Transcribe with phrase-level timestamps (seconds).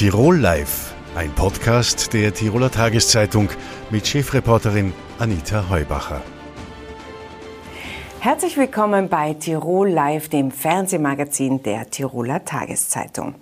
[0.00, 3.50] Tirol Live, ein Podcast der Tiroler Tageszeitung
[3.90, 6.22] mit Chefreporterin Anita Heubacher.
[8.20, 13.34] Herzlich willkommen bei Tirol Live, dem Fernsehmagazin der Tiroler Tageszeitung.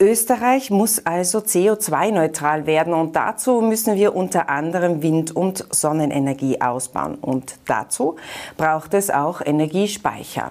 [0.00, 7.14] Österreich muss also CO2-neutral werden und dazu müssen wir unter anderem Wind- und Sonnenenergie ausbauen.
[7.20, 8.16] Und dazu
[8.56, 10.50] braucht es auch Energiespeicher.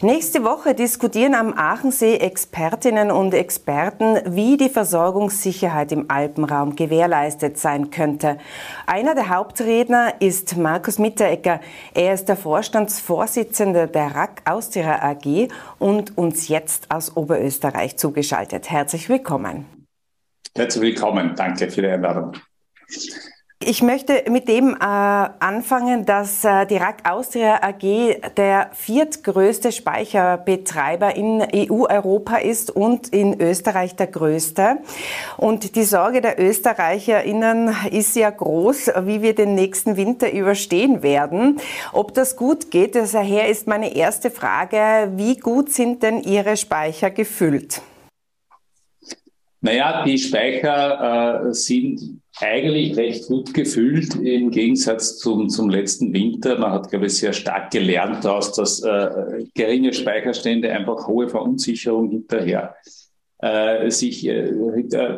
[0.00, 7.90] Nächste Woche diskutieren am Aachensee Expertinnen und Experten, wie die Versorgungssicherheit im Alpenraum gewährleistet sein
[7.90, 8.38] könnte.
[8.86, 11.60] Einer der Hauptredner ist Markus Mitteregger.
[11.94, 15.48] Er ist der Vorstandsvorsitzende der RAK Austria AG
[15.80, 18.70] und uns jetzt aus Oberösterreich zugeschaltet.
[18.70, 19.66] Herzlich willkommen.
[20.54, 21.34] Herzlich willkommen.
[21.34, 22.34] Danke für die Einladung.
[23.60, 31.16] Ich möchte mit dem äh, anfangen, dass äh, die RAK Austria AG der viertgrößte Speicherbetreiber
[31.16, 34.76] in EU-Europa ist und in Österreich der größte.
[35.38, 41.60] Und die Sorge der ÖsterreicherInnen ist ja groß, wie wir den nächsten Winter überstehen werden.
[41.92, 47.10] Ob das gut geht, daher ist meine erste Frage, wie gut sind denn Ihre Speicher
[47.10, 47.82] gefüllt?
[49.60, 56.58] Naja, die Speicher äh, sind eigentlich recht gut gefüllt im Gegensatz zum, zum letzten Winter.
[56.58, 62.10] Man hat, glaube ich, sehr stark gelernt daraus, dass äh, geringe Speicherstände einfach hohe Verunsicherung
[62.10, 62.74] hinterher
[63.40, 64.50] äh, sich äh,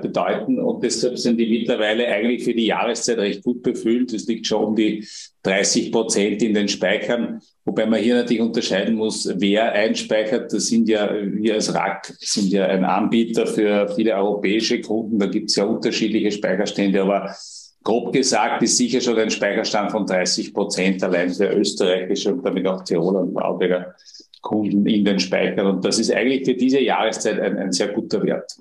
[0.02, 0.58] bedeuten.
[0.58, 4.12] Und deshalb sind die mittlerweile eigentlich für die Jahreszeit recht gut befüllt.
[4.12, 5.06] Es liegt schon um die
[5.42, 7.40] 30 Prozent in den Speichern.
[7.64, 10.52] Wobei man hier natürlich unterscheiden muss, wer einspeichert.
[10.52, 15.18] Das sind ja, wir als RAK sind ja ein Anbieter für viele europäische Kunden.
[15.18, 17.34] Da gibt es ja unterschiedliche Speicherstände, aber
[17.82, 22.66] grob gesagt ist sicher schon ein Speicherstand von 30 Prozent allein für österreichische und damit
[22.66, 23.94] auch Tiroler und Vorarlberger
[24.40, 25.66] Kunden in den Speichern.
[25.66, 28.56] Und das ist eigentlich für diese Jahreszeit ein, ein, sehr guter Wert.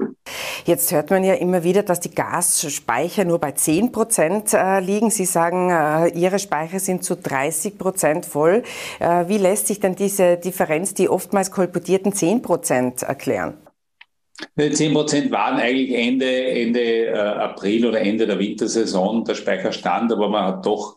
[0.66, 5.10] Jetzt hört man ja immer wieder, dass die Gasspeicher nur bei 10 Prozent äh, liegen.
[5.10, 8.64] Sie sagen, äh, Ihre Speicher sind zu 30 Prozent voll.
[9.00, 13.54] Äh, wie lässt sich denn diese Differenz, die oftmals kolportierten 10 Prozent, erklären?
[14.58, 20.30] 10 Prozent waren eigentlich Ende, Ende äh, April oder Ende der Wintersaison der Speicherstand, aber
[20.30, 20.96] man hat doch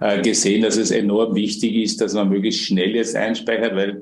[0.00, 4.00] äh, gesehen, dass es enorm wichtig ist, dass man möglichst schnell jetzt einspeichert, weil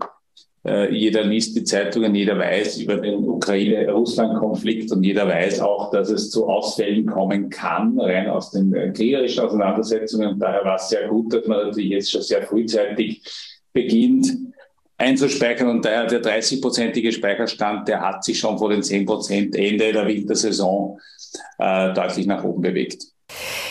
[0.64, 6.10] äh, jeder liest die Zeitungen, jeder weiß über den Ukraine-Russland-Konflikt und jeder weiß auch, dass
[6.10, 10.30] es zu Ausfällen kommen kann, rein aus den äh, kriegerischen Auseinandersetzungen.
[10.30, 13.22] Und daher war es sehr gut, dass man natürlich jetzt schon sehr frühzeitig
[13.72, 14.26] beginnt,
[14.98, 19.92] einzuspeichern und daher der 30-prozentige Speicherstand, der hat sich schon vor den 10 Prozent Ende
[19.92, 21.00] der Wintersaison
[21.58, 23.04] äh, deutlich nach oben bewegt.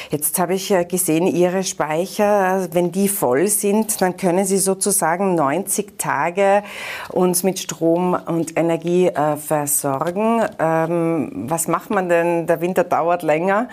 [0.09, 5.97] Jetzt habe ich gesehen, Ihre Speicher, wenn die voll sind, dann können Sie sozusagen 90
[5.97, 6.63] Tage
[7.09, 10.43] uns mit Strom und Energie äh, versorgen.
[10.59, 12.47] Ähm, was macht man denn?
[12.47, 13.67] Der Winter dauert länger.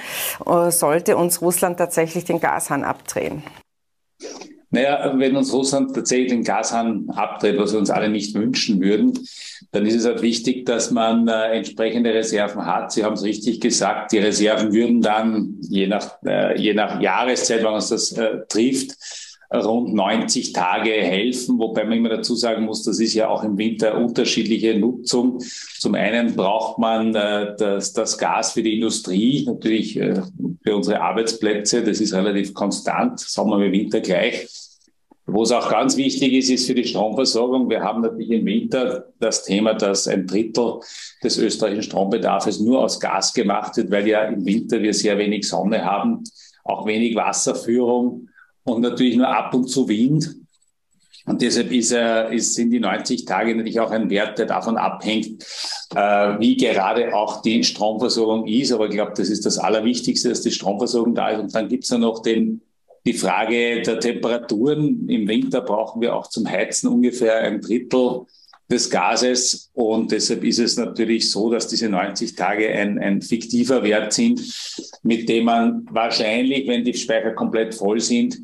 [0.44, 3.44] Äh, sollte uns Russland tatsächlich den Gashahn abdrehen?
[4.74, 9.12] Naja, wenn uns Russland tatsächlich den Gashahn abdreht, was wir uns alle nicht wünschen würden,
[9.70, 12.90] dann ist es halt wichtig, dass man äh, entsprechende Reserven hat.
[12.90, 17.60] Sie haben es richtig gesagt, die Reserven würden dann, je nach, äh, je nach Jahreszeit,
[17.60, 18.96] wenn uns das äh, trifft,
[19.52, 23.56] rund 90 Tage helfen, wobei man immer dazu sagen muss, das ist ja auch im
[23.56, 25.38] Winter unterschiedliche Nutzung.
[25.78, 30.20] Zum einen braucht man äh, das, das Gas für die Industrie, natürlich äh,
[30.64, 34.48] für unsere Arbeitsplätze, das ist relativ konstant, Sommer wie Winter gleich.
[35.26, 37.70] Wo es auch ganz wichtig ist, ist für die Stromversorgung.
[37.70, 40.80] Wir haben natürlich im Winter das Thema, dass ein Drittel
[41.22, 45.48] des österreichischen Strombedarfs nur aus Gas gemacht wird, weil ja im Winter wir sehr wenig
[45.48, 46.24] Sonne haben,
[46.62, 48.28] auch wenig Wasserführung
[48.64, 50.36] und natürlich nur ab und zu Wind.
[51.26, 55.42] Und deshalb ist, ist, sind die 90 Tage natürlich auch ein Wert, der davon abhängt,
[55.94, 58.72] äh, wie gerade auch die Stromversorgung ist.
[58.72, 61.40] Aber ich glaube, das ist das Allerwichtigste, dass die Stromversorgung da ist.
[61.40, 62.60] Und dann gibt es ja noch den
[63.06, 65.08] die Frage der Temperaturen.
[65.08, 68.22] Im Winter brauchen wir auch zum Heizen ungefähr ein Drittel
[68.70, 69.70] des Gases.
[69.74, 74.40] Und deshalb ist es natürlich so, dass diese 90 Tage ein, ein fiktiver Wert sind,
[75.02, 78.40] mit dem man wahrscheinlich, wenn die Speicher komplett voll sind,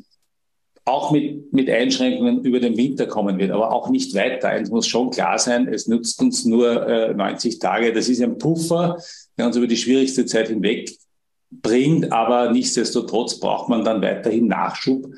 [0.85, 4.49] auch mit, mit Einschränkungen über den Winter kommen wird, aber auch nicht weiter.
[4.49, 7.93] Eins muss schon klar sein, es nützt uns nur äh, 90 Tage.
[7.93, 8.97] Das ist ein Puffer,
[9.37, 10.91] der uns über die schwierigste Zeit hinweg
[11.51, 15.13] bringt, aber nichtsdestotrotz braucht man dann weiterhin Nachschub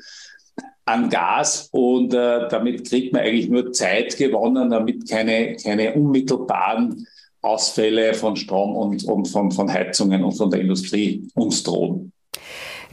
[0.84, 7.06] an Gas und äh, damit kriegt man eigentlich nur Zeit gewonnen, damit keine, keine unmittelbaren
[7.40, 12.13] Ausfälle von Strom und, und von, von Heizungen und von der Industrie uns drohen.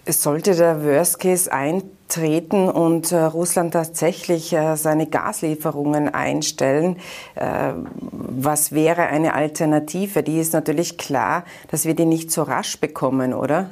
[0.08, 6.98] Sollte der Worst Case eintreten und äh, Russland tatsächlich äh, seine Gaslieferungen einstellen,
[7.36, 10.24] äh, was wäre eine Alternative?
[10.24, 13.70] Die ist natürlich klar, dass wir die nicht so rasch bekommen, oder?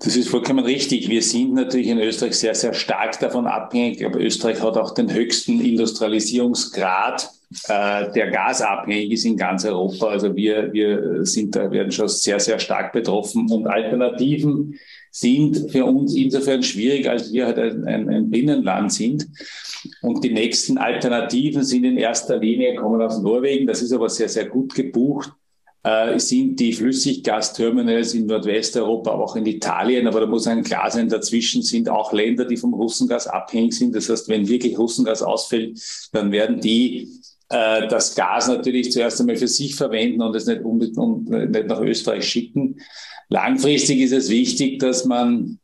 [0.00, 1.08] Das ist vollkommen richtig.
[1.08, 4.04] Wir sind natürlich in Österreich sehr, sehr stark davon abhängig.
[4.06, 7.30] Aber Österreich hat auch den höchsten Industrialisierungsgrad,
[7.68, 10.08] äh, der gasabhängig ist in ganz Europa.
[10.08, 13.50] Also wir, wir sind da, werden schon sehr, sehr stark betroffen.
[13.50, 14.74] Und Alternativen
[15.10, 19.26] sind für uns insofern schwierig, als wir halt ein, ein, ein Binnenland sind.
[20.02, 23.66] Und die nächsten Alternativen sind in erster Linie kommen aus Norwegen.
[23.66, 25.32] Das ist aber sehr, sehr gut gebucht
[25.84, 31.08] äh, sind die Flüssiggasterminals in Nordwesteuropa, auch in Italien, aber da muss ein klar sein,
[31.08, 33.94] dazwischen sind auch Länder, die vom Russengas abhängig sind.
[33.94, 35.80] Das heißt, wenn wirklich Russengas ausfällt,
[36.12, 37.08] dann werden die
[37.50, 41.80] äh, das Gas natürlich zuerst einmal für sich verwenden und es nicht, und nicht nach
[41.80, 42.80] Österreich schicken.
[43.28, 45.58] Langfristig ist es wichtig, dass man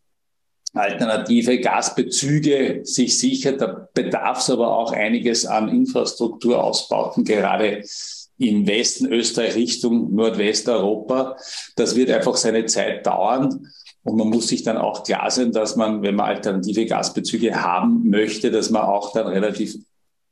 [0.75, 3.61] alternative Gasbezüge sich sichert.
[3.61, 7.85] Da bedarf es aber auch einiges an Infrastrukturausbauten, gerade
[8.39, 11.37] im Westen Österreich Richtung Nordwesteuropa.
[11.77, 13.69] Das wird einfach seine Zeit dauern.
[14.03, 18.11] Und man muss sich dann auch klar sein, dass man, wenn man alternative Gasbezüge haben
[18.11, 19.77] möchte, dass man auch dann relativ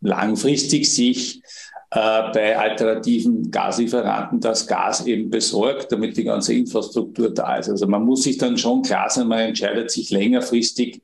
[0.03, 1.43] langfristig sich
[1.91, 7.69] äh, bei alternativen Gaslieferanten das Gas eben besorgt, damit die ganze Infrastruktur da ist.
[7.69, 11.01] Also man muss sich dann schon klar sein, man entscheidet sich längerfristig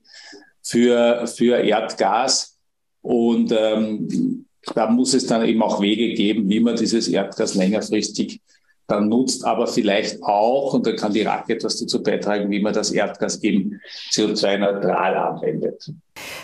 [0.61, 2.57] für, für Erdgas.
[3.01, 8.41] Und ähm, da muss es dann eben auch Wege geben, wie man dieses Erdgas längerfristig
[8.89, 12.73] dann nutzt, aber vielleicht auch, und da kann die RAK etwas dazu beitragen, wie man
[12.73, 13.79] das Erdgas eben
[14.11, 15.91] CO2-neutral anwendet.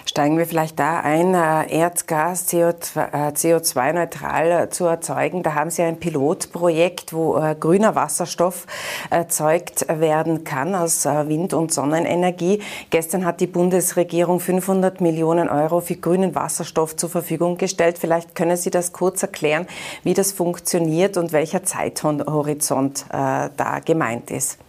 [0.07, 5.41] Steigen wir vielleicht da ein, äh, Erdgas CO2-neutral äh, zu erzeugen.
[5.41, 8.67] Da haben Sie ein Pilotprojekt, wo äh, grüner Wasserstoff
[9.09, 12.61] erzeugt werden kann aus Wind- und Sonnenenergie.
[12.91, 17.97] Gestern hat die Bundesregierung 500 Millionen Euro für grünen Wasserstoff zur Verfügung gestellt.
[17.97, 19.65] Vielleicht können Sie das kurz erklären,
[20.03, 24.59] wie das funktioniert und welcher Zeithorizont da gemeint ist.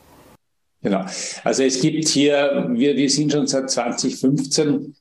[0.82, 1.04] Genau.
[1.44, 4.94] Also es gibt hier, wir, wir sind schon seit 2015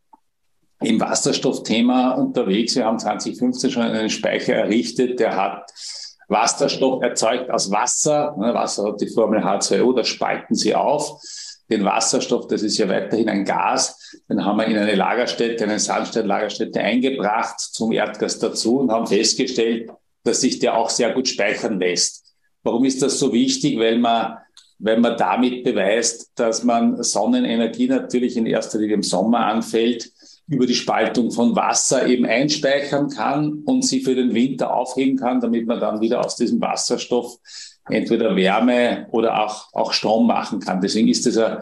[0.81, 2.75] im Wasserstoffthema unterwegs.
[2.75, 5.71] Wir haben 2015 schon einen Speicher errichtet, der hat
[6.27, 8.35] Wasserstoff erzeugt aus Wasser.
[8.37, 11.21] Ne, Wasser hat die Formel H2O, das spalten sie auf.
[11.69, 15.79] Den Wasserstoff, das ist ja weiterhin ein Gas, den haben wir in eine Lagerstätte, eine
[15.79, 19.89] Sandsteinlagerstätte eingebracht zum Erdgas dazu und haben festgestellt,
[20.23, 22.23] dass sich der auch sehr gut speichern lässt.
[22.61, 23.79] Warum ist das so wichtig?
[23.79, 24.37] Weil man
[24.77, 30.11] weil man damit beweist, dass man Sonnenenergie natürlich in erster Linie im Sommer anfällt,
[30.47, 35.41] über die Spaltung von Wasser eben einspeichern kann und sie für den Winter aufheben kann,
[35.41, 37.37] damit man dann wieder aus diesem Wasserstoff
[37.89, 40.81] entweder Wärme oder auch, auch Strom machen kann.
[40.81, 41.61] Deswegen ist das eine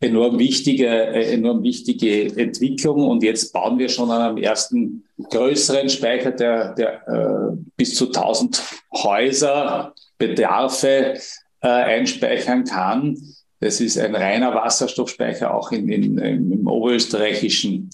[0.00, 3.08] enorm wichtige, enorm wichtige Entwicklung.
[3.08, 8.06] Und jetzt bauen wir schon an einem ersten größeren Speicher, der, der äh, bis zu
[8.06, 11.18] 1000 Häuser Bedarfe
[11.60, 13.16] äh, einspeichern kann.
[13.60, 17.90] Das ist ein reiner Wasserstoffspeicher, auch in, in, im oberösterreichischen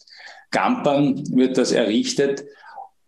[0.50, 2.44] Gampern wird das errichtet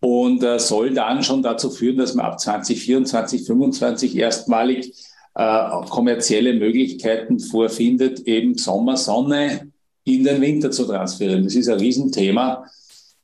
[0.00, 4.93] und äh, soll dann schon dazu führen, dass man ab 2024, 2025 erstmalig
[5.35, 9.73] äh, kommerzielle Möglichkeiten vorfindet, eben Sommersonne
[10.05, 11.44] in den Winter zu transferieren.
[11.44, 12.65] Das ist ein Riesenthema,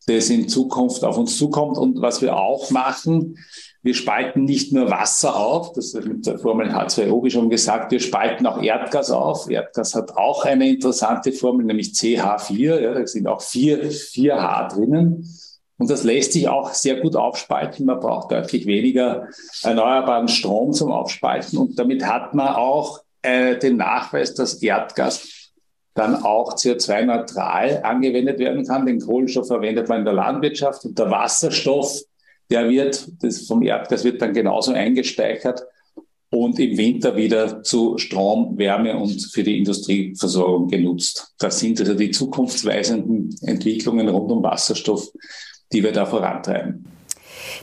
[0.07, 1.77] das in Zukunft auf uns zukommt.
[1.77, 3.37] Und was wir auch machen,
[3.83, 7.93] wir spalten nicht nur Wasser auf, das ist mit der Formel H2O, wie schon gesagt,
[7.93, 9.49] wir spalten auch Erdgas auf.
[9.49, 12.81] Erdgas hat auch eine interessante Formel, nämlich CH4.
[12.81, 15.29] Ja, da sind auch vier, 4H drinnen.
[15.79, 17.87] Und das lässt sich auch sehr gut aufspalten.
[17.87, 19.29] Man braucht deutlich weniger
[19.63, 21.57] erneuerbaren Strom zum Aufspalten.
[21.57, 25.53] Und damit hat man auch äh, den Nachweis, dass Erdgas
[25.95, 28.87] dann auch CO2-neutral angewendet werden kann.
[28.87, 32.01] Den Kohlenstoff verwendet man in der Landwirtschaft und der Wasserstoff
[32.51, 35.63] der wird, das vom Erdgas wird dann genauso eingespeichert
[36.31, 41.35] und im Winter wieder zu Strom, Wärme und für die Industrieversorgung genutzt.
[41.39, 45.11] Das sind also die zukunftsweisenden Entwicklungen rund um Wasserstoff,
[45.73, 46.85] die wir da vorantreiben.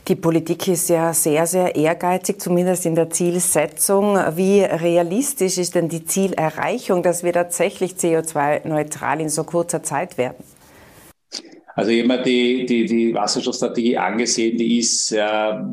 [0.08, 4.16] Die Politik ist ja sehr, sehr ehrgeizig, zumindest in der Zielsetzung.
[4.34, 10.42] Wie realistisch ist denn die Zielerreichung, dass wir tatsächlich CO2-neutral in so kurzer Zeit werden?
[11.76, 15.18] Also immer die, die, die Wasserstoffstrategie angesehen, die ist, äh,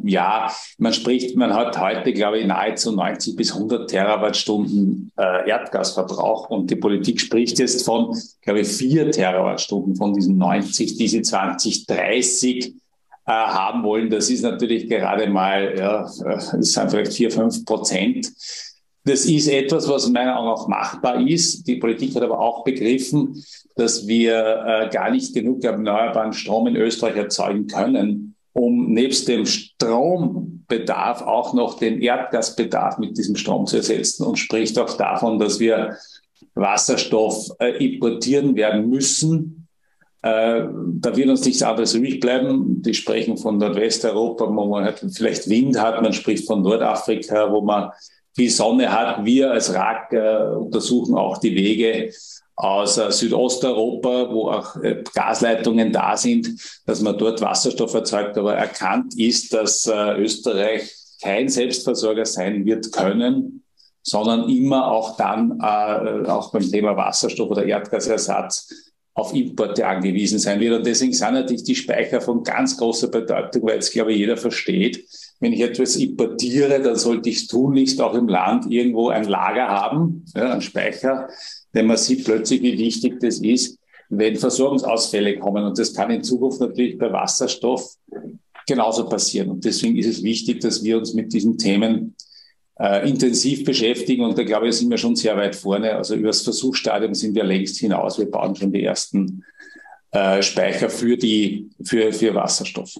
[0.03, 6.49] ja, man spricht, man hat heute, glaube ich, nahezu 90 bis 100 Terawattstunden äh, Erdgasverbrauch
[6.49, 11.21] und die Politik spricht jetzt von, glaube ich, vier Terawattstunden von diesen 90, die sie
[11.21, 12.71] 2030 äh,
[13.31, 14.09] haben wollen.
[14.09, 18.29] Das ist natürlich gerade mal, ja, äh, das sind vielleicht vier, fünf Prozent
[19.05, 21.67] Das ist etwas, was meiner Meinung nach machbar ist.
[21.67, 23.43] Die Politik hat aber auch begriffen,
[23.75, 29.45] dass wir äh, gar nicht genug erneuerbaren Strom in Österreich erzeugen können, um nebst dem
[29.45, 35.59] Strombedarf auch noch den Erdgasbedarf mit diesem Strom zu ersetzen und spricht auch davon, dass
[35.59, 35.97] wir
[36.55, 39.67] Wasserstoff äh, importieren werden müssen.
[40.21, 40.63] Äh,
[40.99, 42.81] da wird uns nichts anderes übrig bleiben.
[42.81, 46.01] Die sprechen von Nordwesteuropa, wo man halt vielleicht Wind hat.
[46.01, 47.91] Man spricht von Nordafrika, wo man
[48.35, 49.25] viel Sonne hat.
[49.25, 52.11] Wir als RAK äh, untersuchen auch die Wege
[52.55, 56.49] aus äh, Südosteuropa, wo auch äh, Gasleitungen da sind,
[56.85, 58.37] dass man dort Wasserstoff erzeugt.
[58.37, 63.63] Aber erkannt ist, dass äh, Österreich kein Selbstversorger sein wird können,
[64.03, 70.59] sondern immer auch dann, äh, auch beim Thema Wasserstoff oder Erdgasersatz, auf Importe angewiesen sein
[70.59, 70.75] wird.
[70.77, 74.37] Und deswegen sind natürlich die Speicher von ganz großer Bedeutung, weil jetzt, glaube ich, jeder
[74.37, 75.05] versteht,
[75.39, 79.67] wenn ich etwas importiere, dann sollte ich es tunlichst auch im Land irgendwo ein Lager
[79.67, 81.27] haben, ja, ein Speicher,
[81.73, 83.77] denn man sieht plötzlich, wie wichtig das ist,
[84.09, 85.63] wenn Versorgungsausfälle kommen.
[85.63, 87.95] Und das kann in Zukunft natürlich bei Wasserstoff
[88.67, 89.49] genauso passieren.
[89.49, 92.15] Und deswegen ist es wichtig, dass wir uns mit diesen Themen
[92.83, 94.25] äh, intensiv beschäftigen.
[94.25, 95.95] Und da glaube ich, sind wir schon sehr weit vorne.
[95.95, 98.19] Also über das Versuchsstadium sind wir längst hinaus.
[98.19, 99.45] Wir bauen schon die ersten
[100.11, 102.95] äh, Speicher für, die, für, für Wasserstoff.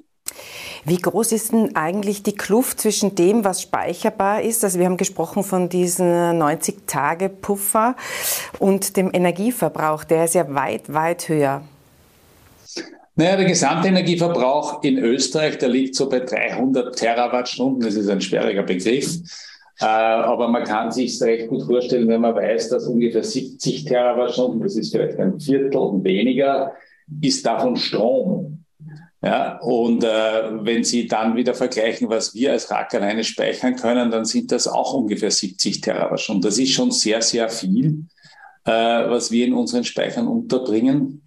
[0.86, 4.98] Wie groß ist denn eigentlich die Kluft zwischen dem, was speicherbar ist, also wir haben
[4.98, 7.96] gesprochen von diesen 90-Tage-Puffer
[8.60, 11.64] und dem Energieverbrauch, der ist ja weit, weit höher.
[13.16, 17.82] Naja, der Gesamtenergieverbrauch in Österreich, der liegt so bei 300 Terawattstunden.
[17.82, 19.20] Das ist ein schwieriger Begriff.
[19.80, 24.62] Äh, aber man kann sich recht gut vorstellen, wenn man weiß, dass ungefähr 70 Terawattstunden,
[24.62, 26.74] das ist vielleicht ein Viertel und weniger,
[27.22, 28.66] ist davon Strom.
[29.24, 34.12] Ja, und äh, wenn Sie dann wieder vergleichen, was wir als RAK alleine speichern können,
[34.12, 36.42] dann sind das auch ungefähr 70 Terawattstunden.
[36.42, 38.06] Das ist schon sehr, sehr viel,
[38.66, 41.24] äh, was wir in unseren Speichern unterbringen.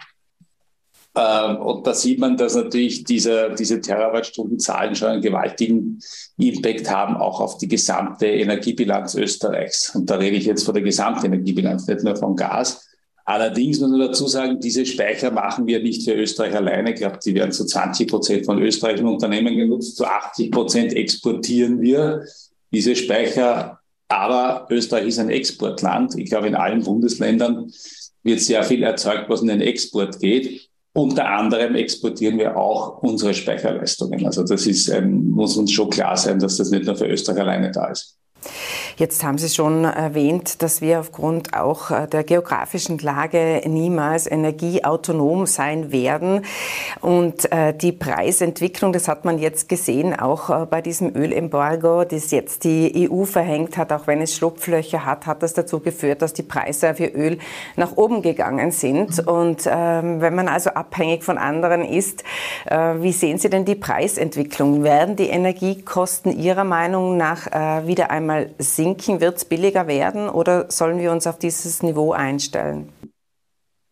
[1.17, 5.99] Äh, und da sieht man, dass natürlich diese, diese Terawattstundenzahlen schon einen gewaltigen
[6.37, 9.95] Impact haben, auch auf die gesamte Energiebilanz Österreichs.
[9.95, 12.87] Und da rede ich jetzt von der Gesamtenergiebilanz, nicht nur von Gas.
[13.25, 16.93] Allerdings muss man dazu sagen, diese Speicher machen wir nicht für Österreich alleine.
[16.93, 19.97] Ich glaube, die werden zu 20 Prozent von österreichischen Unternehmen genutzt.
[19.97, 22.25] Zu 80 Prozent exportieren wir
[22.71, 23.81] diese Speicher.
[24.09, 26.17] Aber Österreich ist ein Exportland.
[26.17, 27.73] Ich glaube, in allen Bundesländern
[28.23, 30.69] wird sehr viel erzeugt, was in den Export geht.
[30.97, 34.25] Unter anderem exportieren wir auch unsere Speicherleistungen.
[34.25, 37.41] Also das ist, ein, muss uns schon klar sein, dass das nicht nur für Österreich
[37.41, 38.17] alleine da ist.
[38.99, 45.45] Jetzt haben Sie schon erwähnt, dass wir aufgrund auch äh, der geografischen Lage niemals energieautonom
[45.45, 46.47] sein werden.
[47.03, 52.31] Und äh, die Preisentwicklung, das hat man jetzt gesehen, auch äh, bei diesem Ölembargo, das
[52.31, 56.33] jetzt die EU verhängt hat, auch wenn es Schlupflöcher hat, hat das dazu geführt, dass
[56.33, 57.39] die Preise für Öl
[57.77, 59.27] nach oben gegangen sind.
[59.27, 62.25] Und ähm, wenn man also abhängig von anderen ist,
[62.99, 64.83] wie sehen Sie denn die Preisentwicklung?
[64.83, 67.47] Werden die Energiekosten Ihrer Meinung nach
[67.87, 68.51] wieder einmal mal
[68.87, 69.21] sinken?
[69.21, 72.89] Wird es billiger werden oder sollen wir uns auf dieses Niveau einstellen?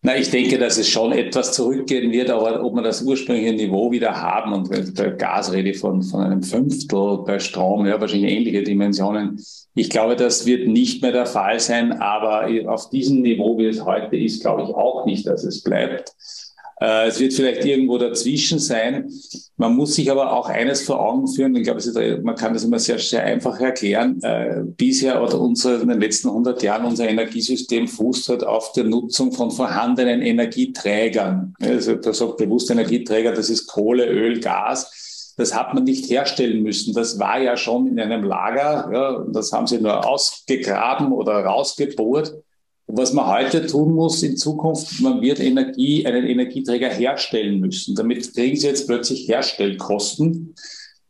[0.07, 3.91] Na, ich denke, dass es schon etwas zurückgehen wird, aber ob wir das ursprüngliche Niveau
[3.91, 8.31] wieder haben und bei Gas rede ich von, von einem Fünftel, bei Strom, ja, wahrscheinlich
[8.31, 9.43] ähnliche Dimensionen.
[9.75, 13.83] Ich glaube, das wird nicht mehr der Fall sein, aber auf diesem Niveau, wie es
[13.83, 16.13] heute ist, glaube ich auch nicht, dass es bleibt.
[16.81, 19.11] Äh, es wird vielleicht irgendwo dazwischen sein.
[19.57, 21.55] Man muss sich aber auch eines vor Augen führen.
[21.55, 24.21] Ich glaube, man kann das immer sehr, sehr einfach erklären.
[24.23, 28.85] Äh, bisher oder unsere, in den letzten 100 Jahren unser Energiesystem fußt halt auf der
[28.85, 31.55] Nutzung von vorhandenen Energieträgern.
[31.61, 35.35] Also da sagt bewusst Energieträger, das ist Kohle, Öl, Gas.
[35.37, 36.95] Das hat man nicht herstellen müssen.
[36.95, 38.91] Das war ja schon in einem Lager.
[38.93, 42.35] Ja, das haben sie nur ausgegraben oder rausgebohrt.
[42.87, 47.95] Und was man heute tun muss in Zukunft, man wird Energie, einen Energieträger herstellen müssen.
[47.95, 50.55] Damit kriegen Sie jetzt plötzlich Herstellkosten,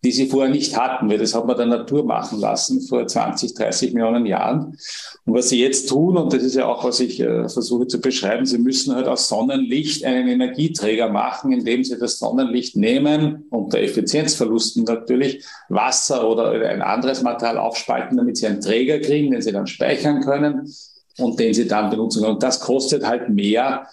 [0.04, 3.54] die Sie vorher nicht hatten, weil das hat man der Natur machen lassen vor 20,
[3.54, 4.76] 30 Millionen Jahren.
[5.24, 8.00] Und was Sie jetzt tun, und das ist ja auch, was ich äh, versuche zu
[8.00, 13.80] beschreiben, Sie müssen halt aus Sonnenlicht einen Energieträger machen, indem Sie das Sonnenlicht nehmen, unter
[13.80, 19.52] Effizienzverlusten natürlich, Wasser oder ein anderes Material aufspalten, damit Sie einen Träger kriegen, den Sie
[19.52, 20.70] dann speichern können
[21.18, 22.35] und den sie dann benutzen können.
[22.35, 23.87] Und das kostet halt mehr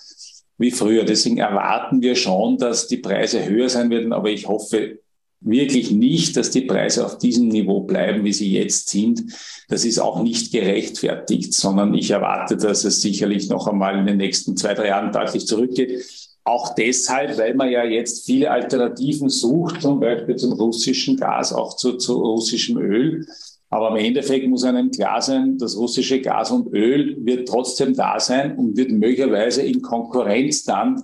[0.57, 1.03] wie früher.
[1.03, 4.99] Deswegen erwarten wir schon, dass die Preise höher sein werden, aber ich hoffe
[5.41, 9.23] wirklich nicht, dass die Preise auf diesem Niveau bleiben, wie sie jetzt sind.
[9.67, 14.17] Das ist auch nicht gerechtfertigt, sondern ich erwarte, dass es sicherlich noch einmal in den
[14.17, 16.05] nächsten zwei, drei Jahren deutlich zurückgeht.
[16.43, 21.75] Auch deshalb, weil man ja jetzt viele Alternativen sucht, zum Beispiel zum russischen Gas, auch
[21.75, 23.25] zu, zu russischem Öl.
[23.71, 28.19] Aber im Endeffekt muss einem klar sein, das russische Gas und Öl wird trotzdem da
[28.19, 31.01] sein und wird möglicherweise in Konkurrenz dann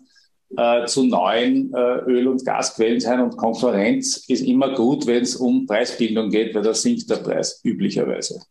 [0.57, 3.21] äh, zu neuen äh, Öl- und Gasquellen sein.
[3.21, 7.61] Und Konkurrenz ist immer gut, wenn es um Preisbildung geht, weil da sinkt der Preis
[7.63, 8.41] üblicherweise.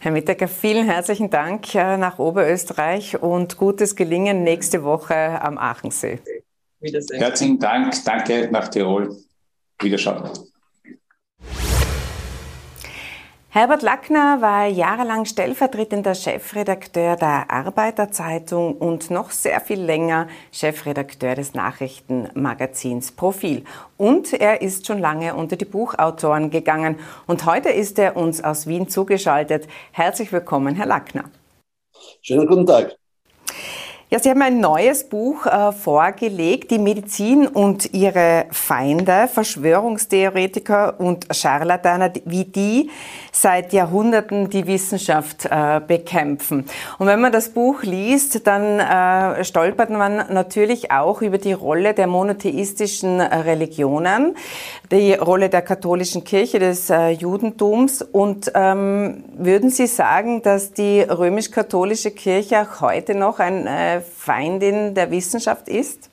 [0.00, 6.18] Herr Mittager, vielen herzlichen Dank äh, nach Oberösterreich und gutes Gelingen nächste Woche am Aachensee.
[6.80, 7.18] Wiedersehen.
[7.18, 9.16] Herzlichen Dank, danke nach Tirol.
[9.80, 10.28] Wiederschauen.
[13.50, 21.54] Herbert Lackner war jahrelang stellvertretender Chefredakteur der Arbeiterzeitung und noch sehr viel länger Chefredakteur des
[21.54, 23.64] Nachrichtenmagazins Profil.
[23.96, 26.96] Und er ist schon lange unter die Buchautoren gegangen.
[27.26, 29.66] Und heute ist er uns aus Wien zugeschaltet.
[29.92, 31.24] Herzlich willkommen, Herr Lackner.
[32.20, 32.98] Schönen guten Tag.
[34.10, 41.26] Ja, Sie haben ein neues Buch äh, vorgelegt, die Medizin und ihre Feinde, Verschwörungstheoretiker und
[41.30, 42.88] Scharlataner, wie die
[43.32, 46.64] seit Jahrhunderten die Wissenschaft äh, bekämpfen.
[46.98, 51.92] Und wenn man das Buch liest, dann äh, stolpert man natürlich auch über die Rolle
[51.92, 54.36] der monotheistischen Religionen,
[54.90, 58.00] die Rolle der katholischen Kirche, des äh, Judentums.
[58.00, 63.66] Und ähm, würden Sie sagen, dass die römisch-katholische Kirche auch heute noch ein
[63.98, 66.10] äh, Feindin der Wissenschaft ist?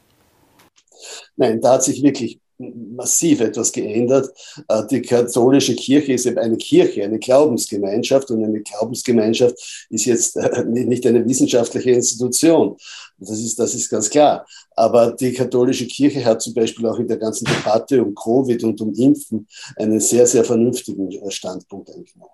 [1.35, 4.29] Nein, da hat sich wirklich massiv etwas geändert.
[4.67, 10.37] Äh, die katholische Kirche ist eben eine Kirche, eine Glaubensgemeinschaft und eine Glaubensgemeinschaft ist jetzt
[10.37, 12.77] äh, nicht eine wissenschaftliche Institution.
[13.17, 14.45] Das ist, das ist ganz klar.
[14.75, 18.79] Aber die katholische Kirche hat zum Beispiel auch in der ganzen Debatte um Covid und
[18.81, 22.31] um Impfen einen sehr, sehr vernünftigen Standpunkt eingenommen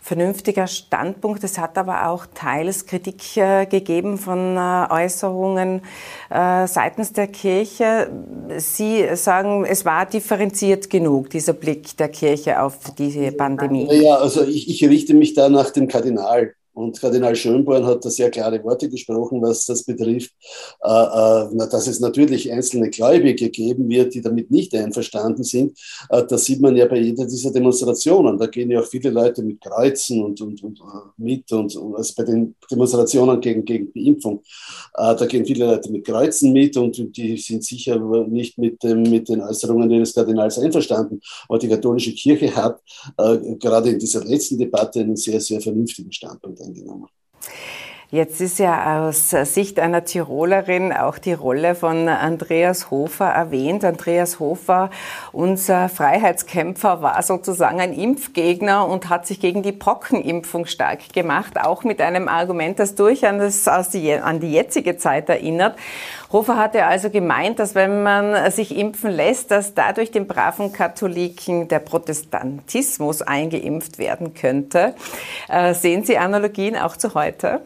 [0.00, 1.44] vernünftiger Standpunkt.
[1.44, 5.82] Es hat aber auch teils Kritik äh, gegeben von äh, Äußerungen
[6.30, 8.10] äh, seitens der Kirche.
[8.56, 13.88] Sie sagen, es war differenziert genug, dieser Blick der Kirche auf diese Pandemie.
[13.92, 16.54] Ja, also ich, ich richte mich da nach dem Kardinal.
[16.76, 20.34] Und Kardinal Schönborn hat da sehr klare Worte gesprochen, was das betrifft,
[20.84, 25.78] äh, äh, dass es natürlich einzelne Gläubige geben wird, die damit nicht einverstanden sind.
[26.10, 28.36] Äh, das sieht man ja bei jeder dieser Demonstrationen.
[28.36, 30.78] Da gehen ja auch viele Leute mit Kreuzen und, und, und
[31.16, 34.42] mit und, also bei den Demonstrationen gegen, gegen die Impfung.
[34.94, 39.28] Da gehen viele Leute mit Kreuzen mit und, die sind sicher nicht mit, dem, mit
[39.28, 41.20] den Äußerungen des Kardinals einverstanden.
[41.48, 42.80] Aber die katholische Kirche hat
[43.58, 47.08] gerade in dieser letzten Debatte einen sehr, sehr vernünftigen Standpunkt eingenommen.
[48.12, 53.84] Jetzt ist ja aus Sicht einer Tirolerin auch die Rolle von Andreas Hofer erwähnt.
[53.84, 54.90] Andreas Hofer,
[55.32, 61.82] unser Freiheitskämpfer, war sozusagen ein Impfgegner und hat sich gegen die Pockenimpfung stark gemacht, auch
[61.82, 65.76] mit einem Argument, das durch an, das, die, an die jetzige Zeit erinnert.
[66.30, 71.66] Hofer hatte also gemeint, dass wenn man sich impfen lässt, dass dadurch den braven Katholiken
[71.66, 74.94] der Protestantismus eingeimpft werden könnte.
[75.48, 77.62] Äh, sehen Sie Analogien auch zu heute?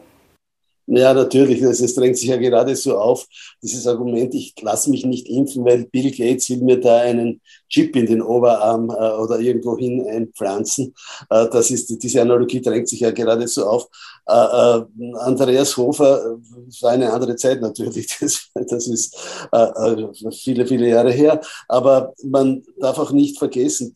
[0.93, 1.61] Ja, natürlich.
[1.61, 3.25] Es drängt sich ja gerade so auf,
[3.63, 7.95] dieses Argument, ich lasse mich nicht impfen, weil Bill Gates will mir da einen Chip
[7.95, 10.93] in den Oberarm äh, oder irgendwo hin einpflanzen.
[11.29, 13.87] Äh, das ist, diese Analogie drängt sich ja gerade so auf.
[14.27, 14.83] Äh, äh
[15.19, 19.17] Andreas Hofer, es war eine andere Zeit natürlich, das, das ist
[19.53, 21.39] äh, äh, viele, viele Jahre her.
[21.69, 23.95] Aber man darf auch nicht vergessen,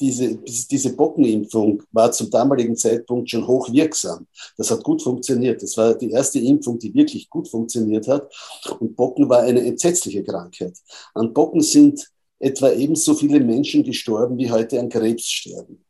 [0.00, 4.26] diese, diese Bockenimpfung war zum damaligen Zeitpunkt schon hochwirksam.
[4.56, 5.62] Das hat gut funktioniert.
[5.62, 8.32] Das war die erste Impfung, die wirklich gut funktioniert hat.
[8.80, 10.76] Und Bocken war eine entsetzliche Krankheit.
[11.14, 15.84] An Bocken sind etwa ebenso viele Menschen gestorben, wie heute an Krebs sterben.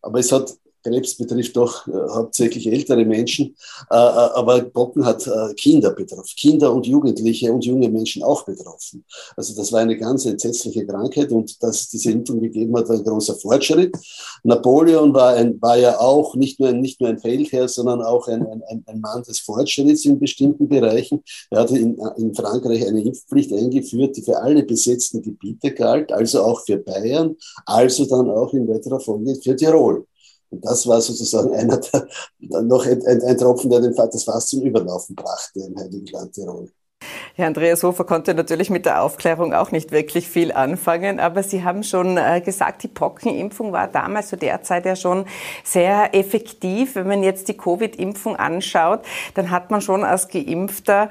[0.00, 3.56] Aber es hat Krebs betrifft doch äh, hauptsächlich ältere Menschen,
[3.90, 8.44] äh, äh, aber Bocken hat äh, Kinder betroffen, Kinder und Jugendliche und junge Menschen auch
[8.44, 9.04] betroffen.
[9.36, 12.96] Also das war eine ganz entsetzliche Krankheit und dass es diese Impfung gegeben hat, war
[12.96, 13.96] ein großer Fortschritt.
[14.44, 18.28] Napoleon war, ein, war ja auch nicht nur, ein, nicht nur ein Feldherr, sondern auch
[18.28, 21.22] ein, ein, ein Mann des Fortschritts in bestimmten Bereichen.
[21.50, 26.42] Er hatte in, in Frankreich eine Impfpflicht eingeführt, die für alle besetzten Gebiete galt, also
[26.42, 30.06] auch für Bayern, also dann auch in weiterer Folge für Tirol.
[30.50, 32.08] Und das war sozusagen einer der,
[32.62, 36.32] noch ein, ein, ein Tropfen, der den, das Fass zum Überlaufen brachte im Heiligen Land
[36.34, 36.70] Tirol.
[37.38, 41.64] Herr Andreas Hofer konnte natürlich mit der Aufklärung auch nicht wirklich viel anfangen, aber Sie
[41.64, 45.26] haben schon äh, gesagt, die Pockenimpfung war damals zu der Zeit ja schon
[45.62, 46.94] sehr effektiv.
[46.94, 49.00] Wenn man jetzt die Covid-Impfung anschaut,
[49.34, 51.10] dann hat man schon als Geimpfter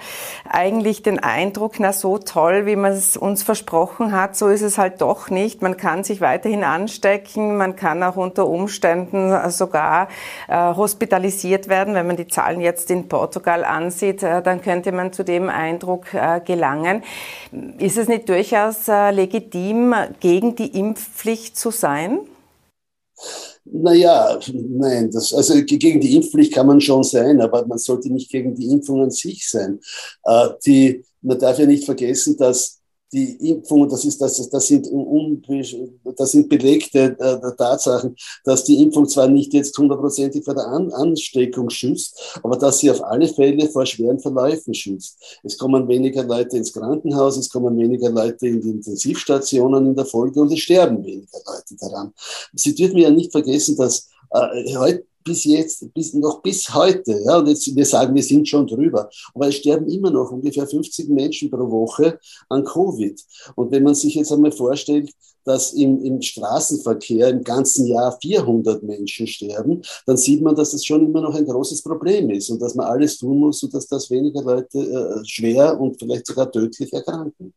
[0.50, 4.80] eigentlich den Eindruck, na so toll, wie man es uns versprochen hat, so ist es
[4.80, 5.62] halt doch nicht.
[5.62, 10.08] Man kann sich weiterhin anstecken, man kann auch unter Umständen sogar
[10.48, 11.94] äh, hospitalisiert werden.
[11.94, 16.15] Wenn man die Zahlen jetzt in Portugal ansieht, äh, dann könnte man zu dem Eindruck
[16.46, 17.04] gelangen.
[17.78, 22.20] Ist es nicht durchaus äh, legitim, gegen die Impfpflicht zu sein?
[23.66, 28.30] Naja, nein, das, also gegen die Impfpflicht kann man schon sein, aber man sollte nicht
[28.30, 29.80] gegen die Impfung an sich sein.
[30.24, 32.80] Äh, die, man darf ja nicht vergessen, dass
[33.14, 34.88] die Impfung, das, ist, das, das, sind,
[36.18, 40.92] das sind belegte äh, Tatsachen, dass die Impfung zwar nicht jetzt hundertprozentig vor der An
[40.92, 45.40] Ansteckung schützt, aber dass sie auf alle Fälle vor schweren Verläufen schützt.
[45.44, 50.06] Es kommen weniger Leute ins Krankenhaus, es kommen weniger Leute in die Intensivstationen in der
[50.06, 52.14] Folge und es sterben weniger Leute daran.
[52.54, 57.40] Sie dürfen ja nicht vergessen, dass äh, heute bis jetzt, bis, noch bis heute, ja,
[57.40, 61.10] und jetzt, wir sagen, wir sind schon drüber, aber es sterben immer noch ungefähr 50
[61.10, 63.20] Menschen pro Woche an Covid.
[63.56, 65.12] Und wenn man sich jetzt einmal vorstellt,
[65.44, 70.86] dass im, im Straßenverkehr im ganzen Jahr 400 Menschen sterben, dann sieht man, dass das
[70.86, 74.10] schon immer noch ein großes Problem ist und dass man alles tun muss, sodass das
[74.10, 77.54] weniger Leute äh, schwer und vielleicht sogar tödlich erkranken.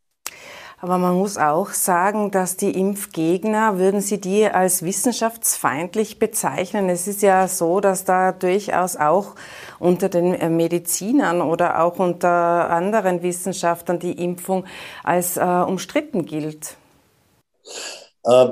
[0.81, 6.88] Aber man muss auch sagen, dass die Impfgegner, würden Sie die als wissenschaftsfeindlich bezeichnen?
[6.88, 9.35] Es ist ja so, dass da durchaus auch
[9.81, 14.67] unter den äh, Medizinern oder auch unter anderen Wissenschaftlern die Impfung
[15.03, 16.77] als äh, umstritten gilt.
[18.29, 18.49] Äh,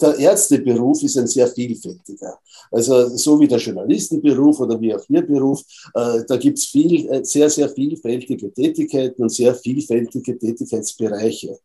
[0.00, 2.38] der Ärzteberuf ist ein sehr vielfältiger.
[2.70, 5.62] Also so wie der Journalistenberuf oder wie auch Ihr Beruf,
[5.94, 11.58] äh, da gibt es viel, äh, sehr, sehr vielfältige Tätigkeiten und sehr vielfältige Tätigkeitsbereiche.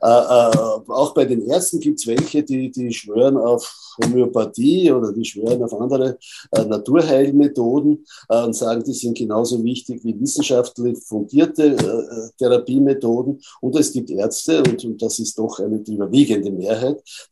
[0.00, 5.62] Auch bei den Ärzten gibt es welche, die, die schwören auf Homöopathie oder die schwören
[5.62, 6.18] auf andere
[6.52, 13.40] Naturheilmethoden und sagen, die sind genauso wichtig wie wissenschaftlich fundierte Therapiemethoden.
[13.62, 16.63] Und es gibt Ärzte, und, und das ist doch eine überwiegende Mehrheit,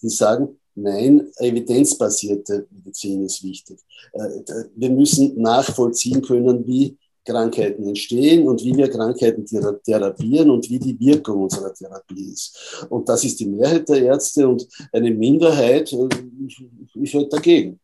[0.02, 3.78] die sagen, nein, evidenzbasierte Medizin ist wichtig.
[4.12, 4.28] Äh,
[4.74, 10.98] wir müssen nachvollziehen können, wie Krankheiten entstehen und wie wir Krankheiten therapieren und wie die
[10.98, 12.84] Wirkung unserer Therapie ist.
[12.88, 16.08] Und das ist die Mehrheit der Ärzte und eine Minderheit äh,
[16.94, 17.78] ist halt dagegen.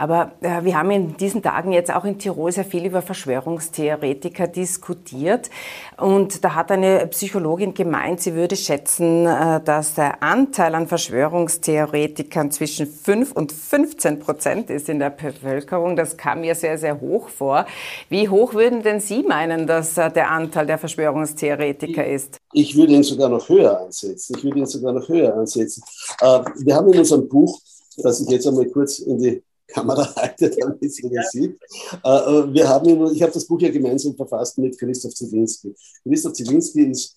[0.00, 4.46] Aber äh, wir haben in diesen Tagen jetzt auch in Tirol sehr viel über Verschwörungstheoretiker
[4.46, 5.50] diskutiert.
[5.98, 12.50] Und da hat eine Psychologin gemeint, sie würde schätzen, äh, dass der Anteil an Verschwörungstheoretikern
[12.50, 15.96] zwischen 5 und 15 Prozent ist in der Bevölkerung.
[15.96, 17.66] Das kam mir sehr, sehr hoch vor.
[18.08, 22.38] Wie hoch würden denn Sie meinen, dass äh, der Anteil der Verschwörungstheoretiker ist?
[22.54, 24.34] Ich würde ihn sogar noch höher ansetzen.
[24.38, 25.82] Ich würde ihn sogar noch höher ansetzen.
[26.22, 27.60] Äh, wir haben in unserem Buch,
[27.98, 31.58] das ich jetzt einmal kurz in die Kamera halte, damit man das sieht.
[32.04, 35.74] Äh, äh, wir haben, ich habe das Buch ja gemeinsam verfasst mit Christoph Zielinski.
[36.04, 37.16] Christoph Zielinski ist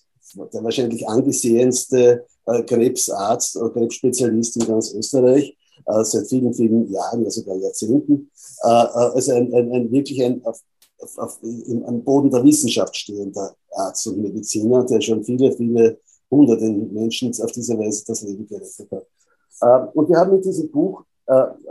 [0.52, 7.30] der wahrscheinlich angesehenste äh, Krebsarzt oder Krebsspezialist in ganz Österreich seit vielen, vielen Jahren, ja
[7.30, 8.30] sogar Jahrzehnten.
[8.62, 10.58] Also ein, ein, ein wirklich ein auf,
[10.98, 15.98] auf, auf, am Boden der Wissenschaft stehender Arzt und Mediziner, der schon viele, viele
[16.30, 19.94] hunderte Menschen auf diese Weise das Leben gerettet hat.
[19.94, 21.04] Und wir haben mit diesem Buch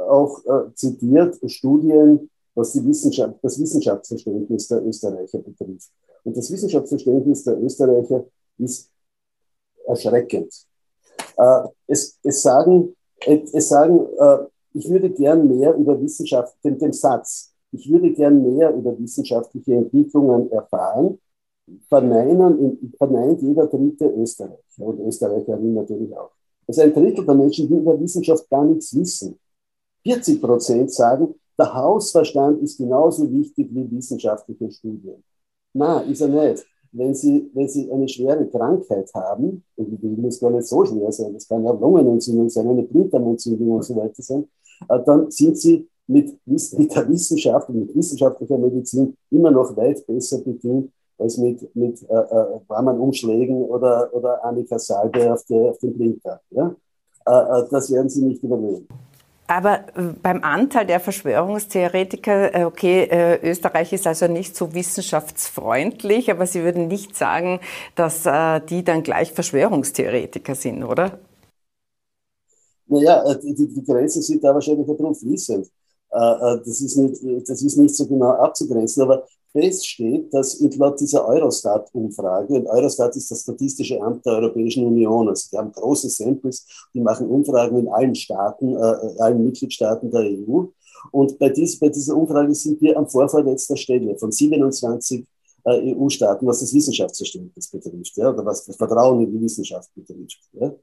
[0.10, 5.90] auch äh, zitiert Studien, was die Wissenschaft, das Wissenschaftsverständnis der Österreicher betrifft.
[6.24, 8.26] Und das Wissenschaftsverständnis der Österreicher
[8.58, 8.90] ist
[9.86, 10.54] erschreckend.
[11.38, 14.38] Äh, es, es sagen, es sagen äh,
[14.74, 19.76] ich würde gern mehr über Wissenschaft, den, den Satz, ich würde gern mehr über wissenschaftliche
[19.76, 21.20] Entwicklungen erfahren,
[21.88, 26.32] verneinen, verneint jeder dritte Österreicher und Österreicherin natürlich auch.
[26.68, 29.40] Also ein Drittel der Menschen, die über Wissenschaft gar nichts wissen.
[30.04, 35.24] 40 Prozent sagen, der Hausverstand ist genauso wichtig wie wissenschaftliche Studien.
[35.74, 36.66] Na, ist er nicht.
[36.92, 41.12] Wenn Sie, wenn Sie eine schwere Krankheit haben, und die muss gar nicht so schwer
[41.12, 44.48] sein, das kann ja Lungenentzündung sein, eine Blinddarmentzündung und so weiter sein,
[44.90, 50.06] äh, dann sind Sie mit, mit der Wissenschaft und mit wissenschaftlicher Medizin immer noch weit
[50.06, 55.70] besser bedient als mit, mit äh, äh, warmen Umschlägen oder, oder Annika Salbe auf, der,
[55.70, 56.40] auf dem Blinddarm.
[56.52, 56.76] Ja?
[57.26, 58.88] Äh, äh, das werden Sie nicht übernehmen.
[59.48, 66.32] Aber äh, beim Anteil der Verschwörungstheoretiker, äh, okay, äh, Österreich ist also nicht so wissenschaftsfreundlich,
[66.32, 67.60] aber Sie würden nicht sagen,
[67.96, 68.24] dass
[68.70, 71.20] die dann gleich Verschwörungstheoretiker sind, oder?
[72.88, 75.68] Naja, die, die Grenzen sind da wahrscheinlich drum fließend.
[76.10, 82.56] Das ist, nicht, das ist nicht so genau abzugrenzen, aber feststeht, dass laut dieser Eurostat-Umfrage,
[82.56, 87.00] und Eurostat ist das Statistische Amt der Europäischen Union, also die haben große Samples, die
[87.00, 90.66] machen Umfragen in allen Staaten, äh, allen Mitgliedstaaten der EU.
[91.12, 95.26] Und bei, dies, bei dieser Umfrage sind wir am vorvorletzter Stelle von 27
[95.66, 100.40] äh, EU-Staaten, was das Wissenschaftsverständnis betrifft, ja, oder was das Vertrauen in die Wissenschaft betrifft.
[100.54, 100.74] Ja.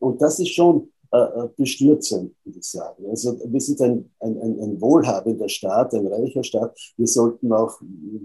[0.00, 3.08] Und das ist schon äh, äh, bestürzen, würde ich sagen.
[3.08, 6.76] Also wir sind ein, ein, ein, wohlhabender Staat, ein reicher Staat.
[6.96, 7.80] Wir sollten auch,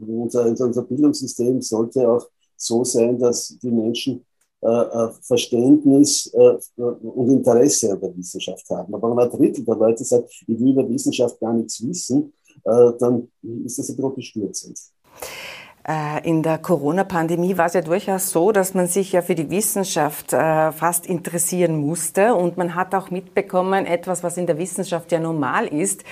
[0.07, 2.25] unser, unser Bildungssystem sollte auch
[2.55, 4.25] so sein, dass die Menschen
[5.21, 6.33] Verständnis
[6.75, 8.93] und Interesse an der Wissenschaft haben.
[8.93, 12.33] Aber wenn ein Drittel der Leute sagt, ich will über Wissenschaft gar nichts wissen,
[12.65, 13.29] dann
[13.63, 14.79] ist das ein bisschen bestürzend.
[15.89, 19.49] Äh, in der Corona-Pandemie war es ja durchaus so, dass man sich ja für die
[19.49, 22.35] Wissenschaft äh, fast interessieren musste.
[22.35, 26.03] Und man hat auch mitbekommen, etwas, was in der Wissenschaft ja normal ist,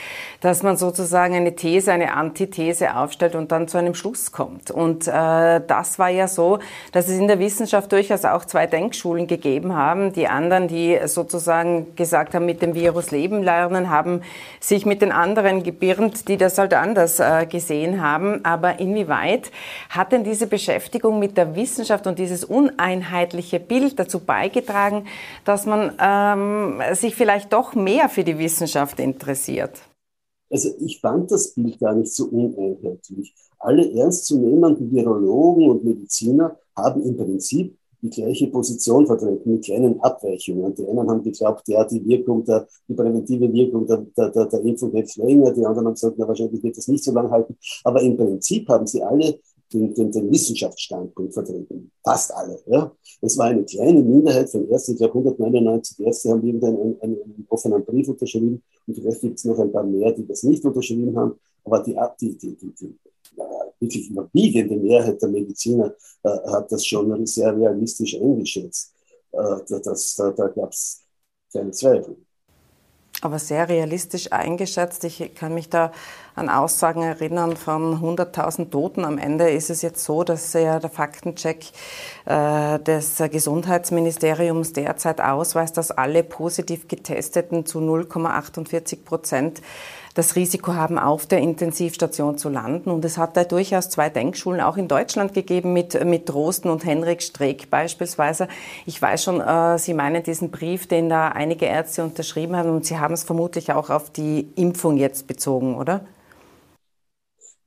[0.42, 4.72] dass man sozusagen eine These, eine Antithese aufstellt und dann zu einem Schluss kommt.
[4.72, 6.58] Und äh, das war ja so,
[6.92, 10.12] dass es in der Wissenschaft durchaus auch zwei Denkschulen gegeben haben.
[10.12, 14.22] Die anderen, die sozusagen gesagt haben, mit dem Virus leben lernen, haben
[14.60, 18.44] sich mit den anderen gebirnt, die das halt anders gesehen haben.
[18.44, 19.52] Aber inwieweit
[19.90, 25.06] hat denn diese Beschäftigung mit der Wissenschaft und dieses uneinheitliche Bild dazu beigetragen,
[25.46, 29.82] dass man ähm, sich vielleicht doch mehr für die Wissenschaft interessiert?
[30.50, 33.34] Also ich fand das Bild gar nicht so uneinheitlich.
[33.60, 40.74] Alle ernstzunehmenden Virologen und Mediziner haben im Prinzip die gleiche Position vertreten mit kleinen Abweichungen.
[40.76, 44.62] Die einen haben geglaubt, ja, die Wirkung, der, die präventive Wirkung der, der, der, der
[44.62, 47.58] Impfung hält länger, die anderen haben gesagt, na, wahrscheinlich wird das nicht so lange halten.
[47.84, 49.40] Aber im Prinzip haben sie alle
[49.74, 51.92] den, den, den Wissenschaftsstandpunkt vertreten.
[52.04, 52.60] Fast alle.
[52.68, 52.92] Ja.
[53.22, 57.48] Es war eine kleine Minderheit von Ärzten, ich glaube 199 Ärzte haben irgendeinen einen, einen,
[57.50, 61.16] offenen Brief unterschrieben und vielleicht gibt es noch ein paar mehr, die das nicht unterschrieben
[61.18, 61.40] haben.
[61.64, 62.96] Aber die, die, die, die, die
[63.80, 68.94] wirklich überwiegende Mehrheit der Mediziner äh, hat das schon sehr realistisch eingeschätzt.
[69.32, 71.04] Äh, das, da da gab es
[71.52, 72.18] keine Zweifel
[73.22, 75.04] aber sehr realistisch eingeschätzt.
[75.04, 75.92] Ich kann mich da
[76.36, 79.06] an Aussagen erinnern von 100.000 Toten.
[79.06, 81.66] Am Ende ist es jetzt so, dass ja der Faktencheck
[82.26, 89.62] äh, des Gesundheitsministeriums derzeit ausweist, dass alle positiv Getesteten zu 0,48 Prozent
[90.18, 92.90] das Risiko haben, auf der Intensivstation zu landen.
[92.90, 96.86] Und es hat da durchaus zwei Denkschulen auch in Deutschland gegeben, mit, mit Drosten und
[96.86, 98.48] Henrik Streeck beispielsweise.
[98.86, 102.86] Ich weiß schon, äh, Sie meinen diesen Brief, den da einige Ärzte unterschrieben haben, und
[102.86, 106.02] Sie haben es vermutlich auch auf die Impfung jetzt bezogen, oder?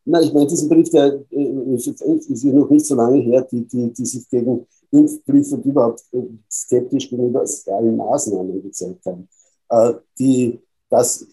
[0.05, 3.93] Na, ich meine, diesen Brief, der äh, ist, noch nicht so lange her, die, die,
[3.93, 6.19] die sich gegen Impfbriefe und überhaupt äh,
[6.51, 9.29] skeptisch gegenüber allen Maßnahmen gezeigt haben.
[9.69, 10.59] Äh, die
[10.91, 11.27] dass,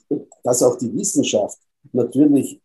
[0.43, 1.59] dass auch die Wissenschaft
[1.91, 2.61] natürlich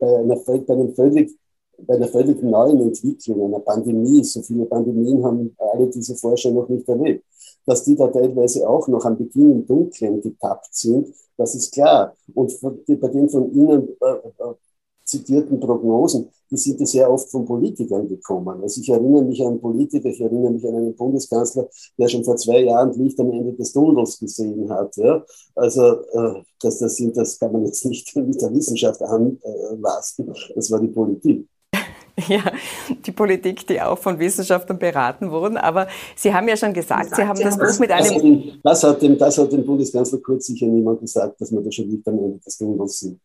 [0.00, 1.36] bei einer, bei einem völlig
[1.78, 6.68] bei einer völlig neuen Entwicklung, einer Pandemie, so viele Pandemien haben alle diese Forscher noch
[6.68, 7.24] nicht erlebt,
[7.66, 12.14] dass die da teilweise auch noch am Beginn im Dunkeln getappt sind, das ist klar.
[12.34, 14.54] Und bei den von Ihnen äh, äh,
[15.06, 18.60] zitierten Prognosen, die sind ja sehr oft von Politikern gekommen.
[18.62, 22.36] Also ich erinnere mich an Politiker, ich erinnere mich an einen Bundeskanzler, der schon vor
[22.36, 24.96] zwei Jahren Licht am Ende des Tunnels gesehen hat.
[24.96, 25.24] Ja?
[25.54, 30.70] Also äh, das, das, sind, das kann man jetzt nicht mit der Wissenschaft anlasten, das
[30.70, 31.48] war die Politik.
[32.28, 32.40] Ja,
[32.88, 35.58] die Politik, die auch von Wissenschaftlern beraten wurden.
[35.58, 38.58] Aber Sie haben ja schon gesagt, Sie haben das Buch mit einem.
[38.62, 41.88] Das hat, dem, das hat dem Bundeskanzler Kurz sicher niemand gesagt, dass man da schon
[41.88, 43.20] nicht am Ende des Tunnels sind.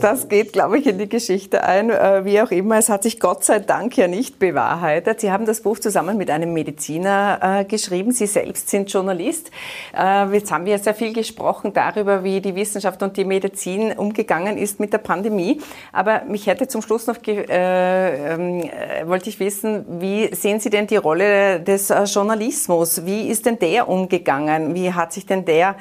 [0.00, 1.90] Das geht, glaube ich, in die Geschichte ein.
[1.90, 5.20] Äh, wie auch immer, es hat sich Gott sei Dank ja nicht bewahrheitet.
[5.20, 8.12] Sie haben das Buch zusammen mit einem Mediziner äh, geschrieben.
[8.12, 9.50] Sie selbst sind Journalist.
[9.96, 13.92] Äh, jetzt haben wir ja sehr viel gesprochen darüber, wie die Wissenschaft und die Medizin
[13.92, 15.60] umgegangen ist mit der Pandemie.
[15.92, 20.86] Aber mich hätte zum Schluss noch äh, äh, wollte ich wissen, wie sehen Sie denn
[20.86, 23.04] die Rolle des äh, Journalismus?
[23.04, 24.74] Wie ist denn der umgegangen?
[24.74, 25.76] Wie hat sich denn der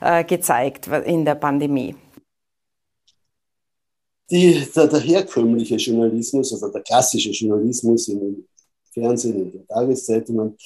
[0.00, 1.94] äh, gezeigt in der Pandemie?
[4.30, 8.44] Die, der, der, herkömmliche Journalismus, also der klassische Journalismus im
[8.92, 10.56] Fernsehen, in den Tageszeitungen,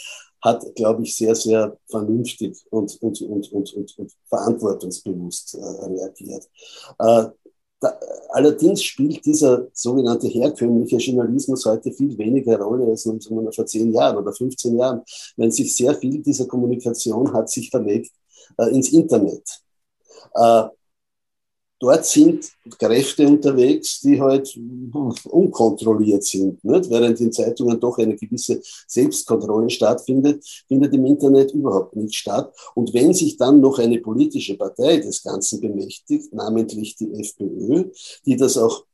[0.42, 6.48] hat, glaube ich, sehr, sehr vernünftig und, und, und, und, und, und verantwortungsbewusst äh, reagiert.
[7.80, 13.92] Da, allerdings spielt dieser sogenannte herkömmliche Journalismus heute viel weniger Rolle als noch vor zehn
[13.92, 15.02] Jahren oder 15 Jahren,
[15.36, 18.12] wenn sich sehr viel dieser Kommunikation hat sich verlegt
[18.58, 19.62] äh, ins Internet.
[20.34, 20.64] Äh,
[21.80, 24.56] dort sind Kräfte unterwegs, die halt
[25.24, 26.62] unkontrolliert sind.
[26.62, 26.90] Nicht?
[26.90, 32.54] Während in Zeitungen doch eine gewisse Selbstkontrolle stattfindet, findet im Internet überhaupt nicht statt.
[32.74, 37.86] Und wenn sich dann noch eine politische Partei des Ganzen bemächtigt, namentlich die FPÖ,
[38.24, 38.84] die das auch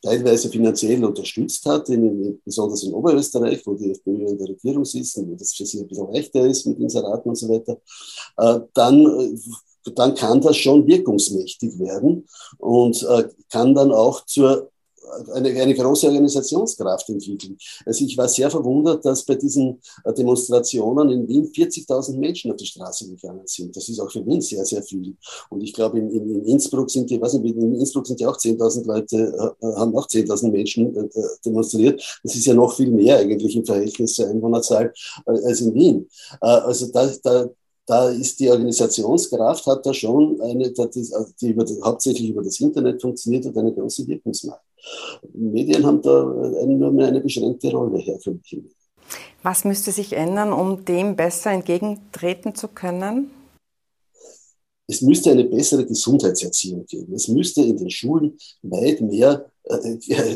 [0.00, 5.18] teilweise finanziell unterstützt hat, in, besonders in Oberösterreich, wo die FPÖ in der Regierung sitzt
[5.18, 7.80] und wo das für sie ein bisschen leichter ist mit Inseraten und so weiter,
[8.36, 9.36] äh, dann äh,
[9.90, 12.26] dann kann das schon wirkungsmächtig werden
[12.58, 14.70] und äh, kann dann auch zur
[15.34, 17.56] eine, eine große Organisationskraft entwickeln.
[17.84, 22.56] Also ich war sehr verwundert, dass bei diesen äh, Demonstrationen in Wien 40.000 Menschen auf
[22.56, 23.76] die Straße gegangen sind.
[23.76, 25.16] Das ist auch für Wien sehr, sehr viel.
[25.50, 28.36] Und ich glaube, in, in, in Innsbruck sind die, was in Innsbruck sind ja auch
[28.36, 31.08] 10.000 Leute, äh, haben auch 10.000 Menschen äh,
[31.44, 32.20] demonstriert.
[32.22, 34.92] Das ist ja noch viel mehr eigentlich im Verhältnis zur Einwohnerzahl
[35.24, 36.08] als in Wien.
[36.40, 37.48] Also da, da,
[37.88, 43.00] da ist die Organisationskraft, hat da schon eine, die, die über, hauptsächlich über das Internet
[43.00, 44.60] funktioniert und eine große Wirkungsmacht.
[45.32, 46.22] Medien haben da
[46.66, 48.62] nur mehr eine beschränkte Rolle herkömmliche
[49.42, 53.30] Was müsste sich ändern, um dem besser entgegentreten zu können?
[54.86, 57.14] Es müsste eine bessere Gesundheitserziehung geben.
[57.14, 59.57] Es müsste in den Schulen weit mehr äh,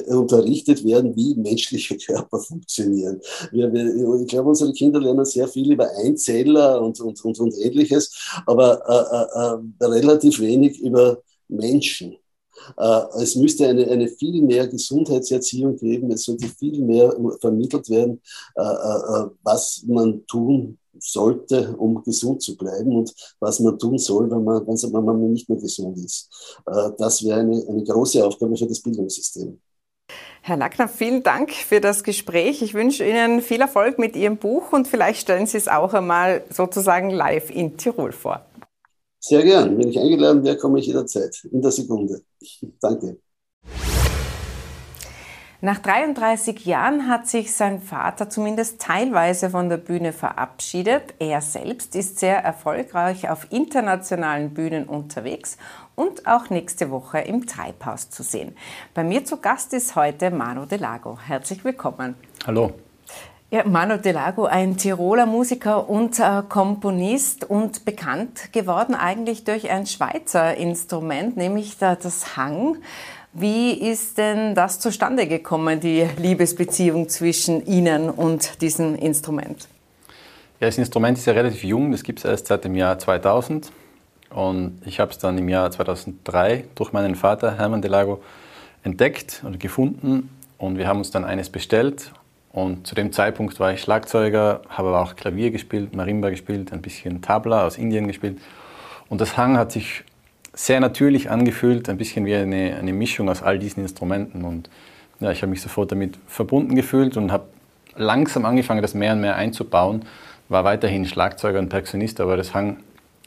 [0.09, 3.21] unterrichtet werden, wie menschliche Körper funktionieren.
[3.51, 7.55] Wir, wir, ich glaube, unsere Kinder lernen sehr viel über Einzeller und, und, und, und
[7.59, 12.17] ähnliches, aber äh, äh, äh relativ wenig über Menschen.
[12.77, 18.21] Äh, es müsste eine, eine viel mehr Gesundheitserziehung geben, es sollte viel mehr vermittelt werden,
[18.55, 18.63] äh,
[19.43, 24.67] was man tun sollte, um gesund zu bleiben und was man tun soll, wenn man,
[24.67, 26.57] wenn man nicht mehr gesund ist.
[26.99, 29.61] Das wäre eine, eine große Aufgabe für das Bildungssystem.
[30.43, 32.63] Herr Lackner, vielen Dank für das Gespräch.
[32.63, 36.45] Ich wünsche Ihnen viel Erfolg mit Ihrem Buch und vielleicht stellen Sie es auch einmal
[36.51, 38.45] sozusagen live in Tirol vor.
[39.21, 39.79] Sehr gern.
[39.79, 41.45] Wenn ich eingeladen wäre, komme ich jederzeit.
[41.53, 42.23] In der Sekunde.
[42.81, 43.19] Danke.
[45.65, 51.15] Nach 33 Jahren hat sich sein Vater zumindest teilweise von der Bühne verabschiedet.
[51.21, 55.59] Er selbst ist sehr erfolgreich auf internationalen Bühnen unterwegs
[55.95, 58.57] und auch nächste Woche im Treibhaus zu sehen.
[58.93, 61.17] Bei mir zu Gast ist heute Manu Delago.
[61.25, 62.17] Herzlich willkommen.
[62.45, 62.73] Hallo.
[63.53, 69.87] Ja, Manu Delago, ein Tiroler Musiker und äh, Komponist und bekannt geworden eigentlich durch ein
[69.87, 72.79] Schweizer Instrument, nämlich das Hang.
[73.33, 79.69] Wie ist denn das zustande gekommen, die Liebesbeziehung zwischen Ihnen und diesem Instrument?
[80.61, 83.73] Ja, das Instrument ist ja relativ jung, das gibt es erst seit dem Jahr 2000.
[84.31, 88.23] Und ich habe es dann im Jahr 2003 durch meinen Vater Hermann Delago
[88.83, 90.31] entdeckt und gefunden.
[90.59, 92.13] Und wir haben uns dann eines bestellt
[92.53, 96.83] und zu dem Zeitpunkt war ich Schlagzeuger, habe aber auch Klavier gespielt, Marimba gespielt, ein
[96.83, 98.39] bisschen Tabla aus Indien gespielt.
[99.09, 100.05] Und das Hang hat sich
[100.55, 104.45] sehr natürlich angefühlt, ein bisschen wie eine, eine Mischung aus all diesen Instrumenten.
[104.45, 104.69] Und
[105.21, 107.45] ja, ich habe mich sofort damit verbunden gefühlt und habe
[107.97, 110.05] langsam angefangen, das mehr und mehr einzubauen.
[110.49, 112.79] War weiterhin Schlagzeuger und Perkussionist, aber das Hang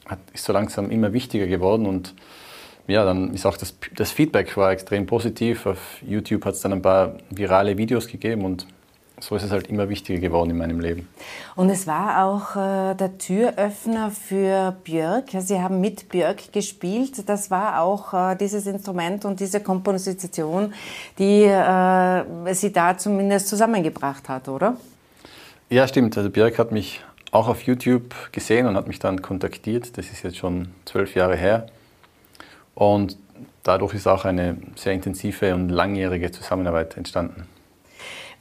[0.06, 2.14] hat, ist so langsam immer wichtiger geworden und
[2.86, 5.66] ja, dann ist auch das, das Feedback war extrem positiv.
[5.66, 8.66] Auf YouTube hat es dann ein paar virale Videos gegeben und
[9.20, 11.08] so ist es halt immer wichtiger geworden in meinem Leben.
[11.54, 15.30] Und es war auch äh, der Türöffner für Björk.
[15.38, 17.28] Sie haben mit Björk gespielt.
[17.28, 20.74] Das war auch äh, dieses Instrument und diese Komposition,
[21.18, 24.76] die äh, Sie da zumindest zusammengebracht hat, oder?
[25.70, 26.16] Ja, stimmt.
[26.16, 27.00] Also Björk hat mich
[27.32, 29.96] auch auf YouTube gesehen und hat mich dann kontaktiert.
[29.96, 31.66] Das ist jetzt schon zwölf Jahre her.
[32.74, 33.16] Und
[33.62, 37.48] dadurch ist auch eine sehr intensive und langjährige Zusammenarbeit entstanden.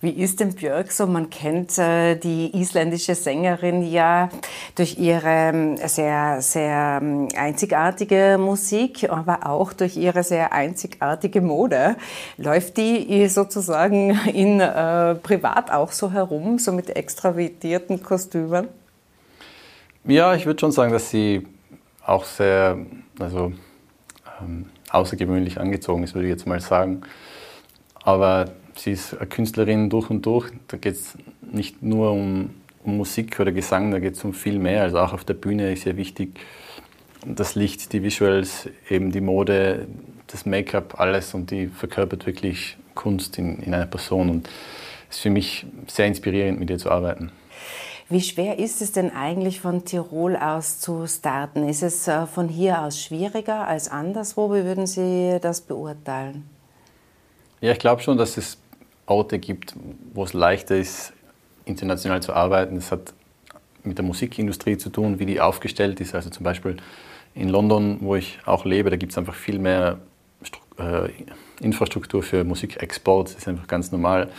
[0.01, 1.07] Wie ist denn Björk so?
[1.07, 4.29] Man kennt äh, die isländische Sängerin ja
[4.75, 11.95] durch ihre ähm, sehr, sehr ähm, einzigartige Musik, aber auch durch ihre sehr einzigartige Mode.
[12.37, 18.67] Läuft die sozusagen in äh, privat auch so herum, so mit extravertierten Kostümen?
[20.03, 21.47] Ja, ich würde schon sagen, dass sie
[22.05, 22.77] auch sehr
[23.19, 23.53] also,
[24.41, 27.01] ähm, außergewöhnlich angezogen ist, würde ich jetzt mal sagen.
[28.03, 30.51] Aber sie ist eine Künstlerin durch und durch.
[30.67, 32.51] Da geht es nicht nur um,
[32.83, 34.83] um, Musik oder Gesang, da geht es um viel mehr.
[34.83, 36.39] Also auch auf der Bühne ist sehr wichtig
[37.25, 39.87] das Licht, die Visuals, eben die Mode,
[40.27, 44.49] das Make-up, alles und die verkörpert wirklich Kunst in, in einer Person und
[45.09, 47.31] es ist für mich sehr inspirierend, mit ihr zu arbeiten.
[48.07, 51.67] Wie schwer ist es denn eigentlich von Tirol aus zu starten?
[51.67, 54.53] Ist es äh, von hier aus schwieriger als anderswo?
[54.53, 56.47] Wie würden Sie das beurteilen?
[57.61, 58.57] Ja, ich glaube schon, dass es
[59.05, 59.75] Orte gibt,
[60.13, 61.13] wo es leichter ist,
[61.65, 62.77] international zu arbeiten.
[62.77, 63.13] Es hat
[63.83, 66.15] mit der Musikindustrie zu tun, wie die aufgestellt ist.
[66.15, 66.77] Also zum Beispiel
[67.33, 69.99] in London, wo ich auch lebe, da gibt es einfach viel mehr
[70.79, 71.09] äh,
[71.59, 73.29] Infrastruktur für Musikexport.
[73.29, 74.29] Es ist einfach ganz normal,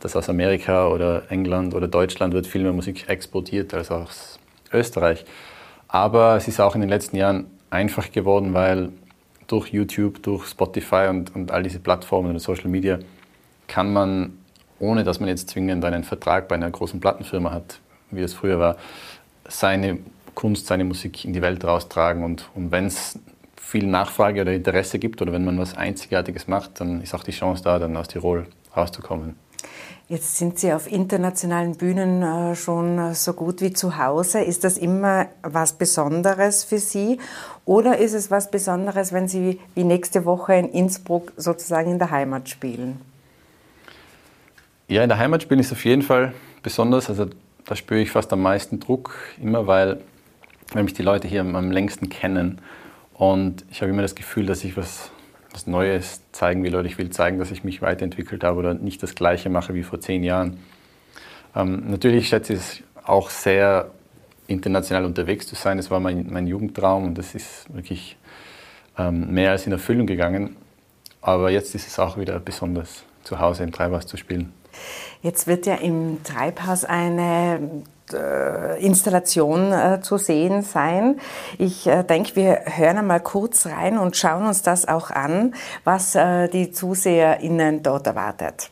[0.00, 4.38] dass aus Amerika oder England oder Deutschland wird viel mehr Musik exportiert als aus
[4.72, 5.24] Österreich.
[5.88, 8.90] Aber es ist auch in den letzten Jahren einfach geworden, weil
[9.46, 12.98] durch YouTube, durch Spotify und, und all diese Plattformen und Social Media
[13.68, 14.38] kann man,
[14.78, 18.58] ohne dass man jetzt zwingend einen Vertrag bei einer großen Plattenfirma hat, wie es früher
[18.58, 18.76] war,
[19.48, 19.98] seine
[20.34, 22.24] Kunst, seine Musik in die Welt raustragen.
[22.24, 23.18] Und, und wenn es
[23.56, 27.32] viel Nachfrage oder Interesse gibt oder wenn man was Einzigartiges macht, dann ist auch die
[27.32, 28.46] Chance da, dann aus Tirol
[28.76, 29.36] rauszukommen.
[30.06, 34.40] Jetzt sind Sie auf internationalen Bühnen äh, schon so gut wie zu Hause.
[34.40, 37.18] Ist das immer was Besonderes für Sie
[37.64, 42.10] oder ist es was Besonderes, wenn Sie wie nächste Woche in Innsbruck sozusagen in der
[42.10, 43.00] Heimat spielen?
[44.88, 47.08] Ja, in der Heimat spielen ist auf jeden Fall besonders.
[47.08, 47.26] Also
[47.64, 50.00] da spüre ich fast am meisten Druck, immer weil,
[50.72, 52.60] weil mich die Leute hier am längsten kennen.
[53.14, 55.10] Und ich habe immer das Gefühl, dass ich was,
[55.52, 59.02] was Neues zeigen will oder ich will zeigen, dass ich mich weiterentwickelt habe oder nicht
[59.02, 60.58] das Gleiche mache wie vor zehn Jahren.
[61.56, 63.90] Ähm, natürlich schätze ich es auch sehr,
[64.46, 65.76] international unterwegs zu sein.
[65.76, 68.16] Das war mein, mein Jugendtraum und das ist wirklich
[68.98, 70.56] ähm, mehr als in Erfüllung gegangen.
[71.20, 74.52] Aber jetzt ist es auch wieder besonders, zu Hause im Treibhaus zu spielen.
[75.22, 81.18] Jetzt wird ja im Treibhaus eine äh, Installation äh, zu sehen sein.
[81.58, 85.54] Ich äh, denke, wir hören einmal kurz rein und schauen uns das auch an,
[85.84, 88.70] was äh, die ZuseherInnen dort erwartet.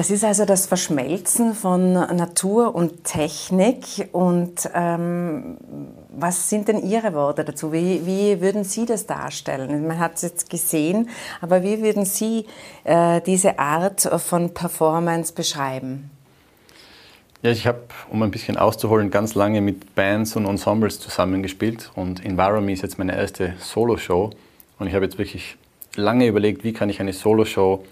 [0.00, 4.08] Das ist also das Verschmelzen von Natur und Technik.
[4.12, 5.58] Und ähm,
[6.08, 7.70] was sind denn Ihre Worte dazu?
[7.70, 9.86] Wie, wie, würden Sie das darstellen?
[9.86, 11.10] Man hat es jetzt gesehen,
[11.42, 12.46] aber wie würden Sie
[12.84, 16.10] äh, diese Art von Performance beschreiben?
[17.42, 17.80] Ja, ich habe,
[18.10, 22.96] um ein bisschen auszuholen, ganz lange mit Bands und Ensembles zusammengespielt und Environme ist jetzt
[22.98, 24.30] meine erste Solo-Show
[24.78, 25.58] und ich habe jetzt wirklich
[25.94, 27.84] lange überlegt, wie kann ich eine Solo-Show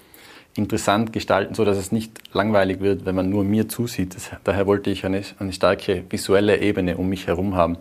[0.55, 4.17] interessant gestalten, so dass es nicht langweilig wird, wenn man nur mir zusieht.
[4.17, 7.79] Das, daher wollte ich eine, eine starke visuelle Ebene um mich herum haben.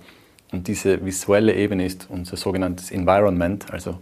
[0.52, 3.98] Und diese visuelle Ebene ist unser sogenanntes Environment, also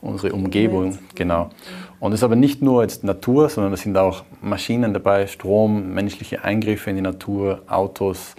[0.00, 1.50] unsere Umgebung, genau.
[1.98, 5.92] Und es ist aber nicht nur jetzt Natur, sondern es sind auch Maschinen dabei, Strom,
[5.92, 8.36] menschliche Eingriffe in die Natur, Autos,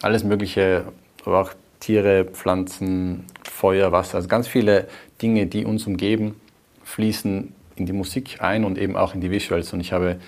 [0.00, 0.84] alles Mögliche,
[1.24, 1.50] aber auch
[1.80, 4.86] Tiere, Pflanzen, Feuer, Wasser, also ganz viele
[5.20, 6.36] Dinge, die uns umgeben,
[6.84, 7.52] fließen
[7.82, 9.72] in die Musik ein und eben auch in die Visuals.
[9.72, 10.18] Und ich habe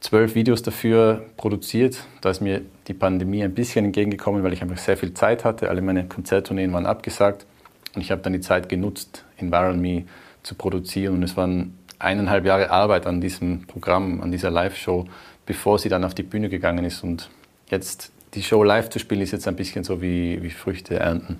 [0.00, 2.04] zwölf Videos dafür produziert.
[2.20, 5.68] Da ist mir die Pandemie ein bisschen entgegengekommen, weil ich einfach sehr viel Zeit hatte.
[5.68, 7.46] Alle meine Konzerttourneen waren abgesagt.
[7.94, 10.04] Und ich habe dann die Zeit genutzt, Environ Me
[10.42, 11.14] zu produzieren.
[11.14, 15.06] Und es waren eineinhalb Jahre Arbeit an diesem Programm, an dieser Live-Show,
[15.46, 17.02] bevor sie dann auf die Bühne gegangen ist.
[17.02, 17.30] Und
[17.70, 21.38] jetzt die Show live zu spielen, ist jetzt ein bisschen so wie, wie Früchte ernten.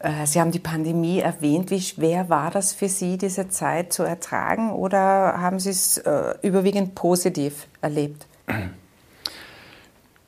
[0.00, 1.70] Äh, Sie haben die Pandemie erwähnt.
[1.70, 5.00] Wie schwer war das für Sie, diese Zeit zu ertragen oder
[5.40, 8.26] haben Sie es äh, überwiegend positiv erlebt?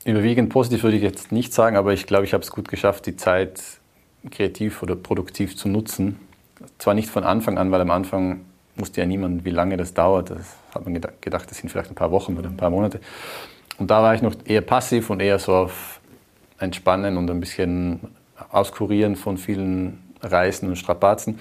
[0.03, 3.05] Überwiegend positiv würde ich jetzt nicht sagen, aber ich glaube, ich habe es gut geschafft,
[3.05, 3.61] die Zeit
[4.31, 6.19] kreativ oder produktiv zu nutzen.
[6.79, 8.41] Zwar nicht von Anfang an, weil am Anfang
[8.75, 10.31] wusste ja niemand, wie lange das dauert.
[10.31, 12.99] Das hat man gedacht, das sind vielleicht ein paar Wochen oder ein paar Monate.
[13.77, 15.99] Und da war ich noch eher passiv und eher so auf
[16.57, 17.99] Entspannen und ein bisschen
[18.51, 21.39] Auskurieren von vielen Reisen und Strapazen.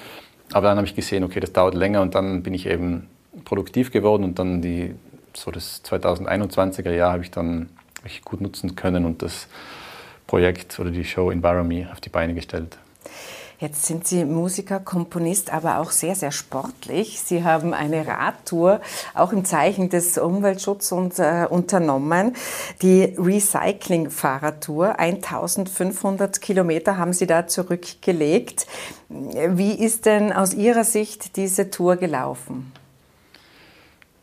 [0.53, 3.07] Aber dann habe ich gesehen, okay, das dauert länger und dann bin ich eben
[3.44, 4.94] produktiv geworden und dann die,
[5.34, 7.68] so das 2021er Jahr habe ich dann
[8.03, 9.46] wirklich gut nutzen können und das
[10.26, 12.78] Projekt oder die Show Environme auf die Beine gestellt.
[13.61, 17.20] Jetzt sind Sie Musiker, Komponist, aber auch sehr, sehr sportlich.
[17.20, 18.80] Sie haben eine Radtour
[19.12, 22.34] auch im Zeichen des Umweltschutzes und, äh, unternommen.
[22.80, 28.66] Die Recycling-Fahrradtour, 1500 Kilometer haben Sie da zurückgelegt.
[29.11, 32.72] Wie ist denn aus Ihrer Sicht diese Tour gelaufen?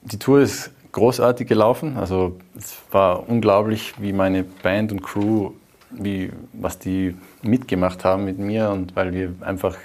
[0.02, 1.96] Die Tour ist großartig gelaufen.
[1.96, 5.52] Also es war unglaublich, wie meine Band und Crew
[5.90, 7.16] wie, was die
[7.48, 9.76] mitgemacht haben mit mir und weil wir einfach,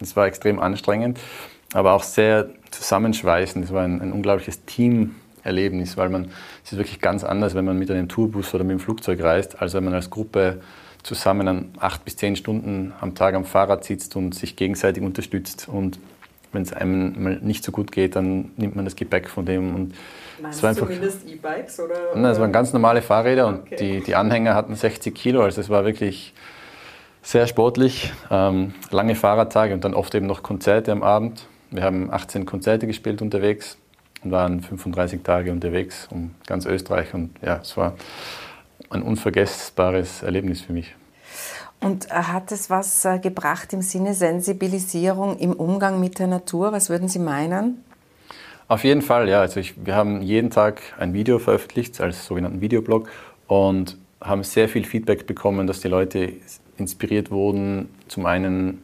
[0.00, 1.18] es war extrem anstrengend,
[1.72, 3.64] aber auch sehr zusammenschweißend.
[3.64, 6.30] Es war ein, ein unglaubliches Teamerlebnis, weil man,
[6.64, 9.60] es ist wirklich ganz anders, wenn man mit einem Tourbus oder mit dem Flugzeug reist,
[9.60, 10.60] als wenn man als Gruppe
[11.02, 15.68] zusammen an acht bis zehn Stunden am Tag am Fahrrad sitzt und sich gegenseitig unterstützt
[15.68, 15.98] und
[16.52, 19.74] wenn es einem mal nicht so gut geht, dann nimmt man das Gepäck von dem.
[19.74, 19.94] Und
[20.40, 21.80] Meinst es war einfach, zumindest E-Bikes?
[21.80, 23.70] Oder, Nein, es waren ganz normale Fahrräder okay.
[23.70, 26.34] und die, die Anhänger hatten 60 Kilo, also es war wirklich
[27.22, 28.12] sehr sportlich.
[28.30, 31.46] Ähm, lange Fahrradtage und dann oft eben noch Konzerte am Abend.
[31.70, 33.78] Wir haben 18 Konzerte gespielt unterwegs
[34.22, 37.14] und waren 35 Tage unterwegs um ganz Österreich.
[37.14, 37.94] Und ja, es war
[38.90, 40.94] ein unvergessbares Erlebnis für mich.
[41.80, 46.72] Und äh, hat es was äh, gebracht im Sinne Sensibilisierung im Umgang mit der Natur?
[46.72, 47.82] Was würden Sie meinen?
[48.68, 49.40] Auf jeden Fall, ja.
[49.40, 53.08] Also ich, wir haben jeden Tag ein Video veröffentlicht als sogenannten Videoblog
[53.48, 56.34] und haben sehr viel Feedback bekommen, dass die Leute
[56.76, 58.82] inspiriert wurden, zum einen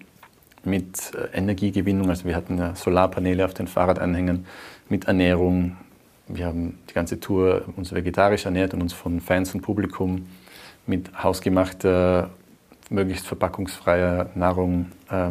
[0.65, 4.47] mit äh, Energiegewinnung, also wir hatten ja Solarpaneele auf den Fahrradanhängern,
[4.89, 5.77] mit Ernährung.
[6.27, 10.27] Wir haben die ganze Tour uns vegetarisch ernährt und uns von Fans und Publikum
[10.87, 12.31] mit hausgemachter
[12.91, 15.31] möglichst verpackungsfreier Nahrung äh,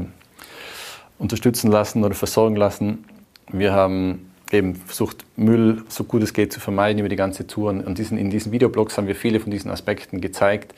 [1.18, 3.06] unterstützen lassen oder versorgen lassen.
[3.52, 7.70] Wir haben eben versucht, Müll so gut es geht zu vermeiden über die ganze Tour.
[7.72, 10.74] Und diesen, in diesen Videoblogs haben wir viele von diesen Aspekten gezeigt.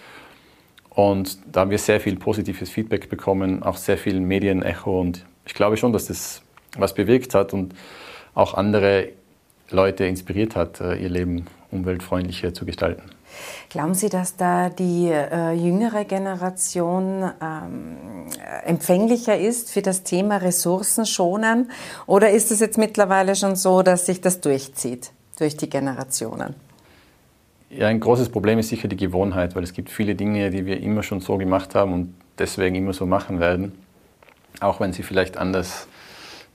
[0.99, 4.99] Und da haben wir sehr viel positives Feedback bekommen, auch sehr viel Medienecho.
[4.99, 6.41] Und ich glaube schon, dass das
[6.77, 7.73] was bewirkt hat und
[8.33, 9.07] auch andere
[9.69, 13.03] Leute inspiriert hat, äh, ihr Leben umweltfreundlicher zu gestalten.
[13.69, 18.25] Glauben Sie, dass da die äh, jüngere Generation ähm,
[18.65, 21.71] empfänglicher ist für das Thema Ressourcen schonen?
[22.07, 26.55] Oder ist es jetzt mittlerweile schon so, dass sich das durchzieht durch die Generationen?
[27.69, 30.81] Ja, ein großes Problem ist sicher die Gewohnheit, weil es gibt viele Dinge, die wir
[30.81, 33.73] immer schon so gemacht haben und deswegen immer so machen werden,
[34.59, 35.87] auch wenn sie vielleicht anders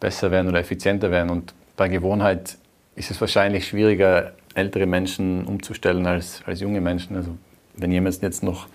[0.01, 1.31] besser werden oder effizienter werden.
[1.31, 2.59] Und bei Gewohnheit
[2.97, 7.15] ist es wahrscheinlich schwieriger, ältere Menschen umzustellen als, als junge Menschen.
[7.15, 7.31] Also
[7.77, 8.67] wenn jemand jetzt noch,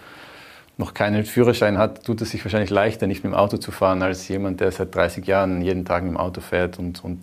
[0.77, 4.01] noch keinen Führerschein hat, tut es sich wahrscheinlich leichter, nicht mit dem Auto zu fahren,
[4.01, 7.19] als jemand, der seit 30 Jahren jeden Tag mit dem Auto fährt und, und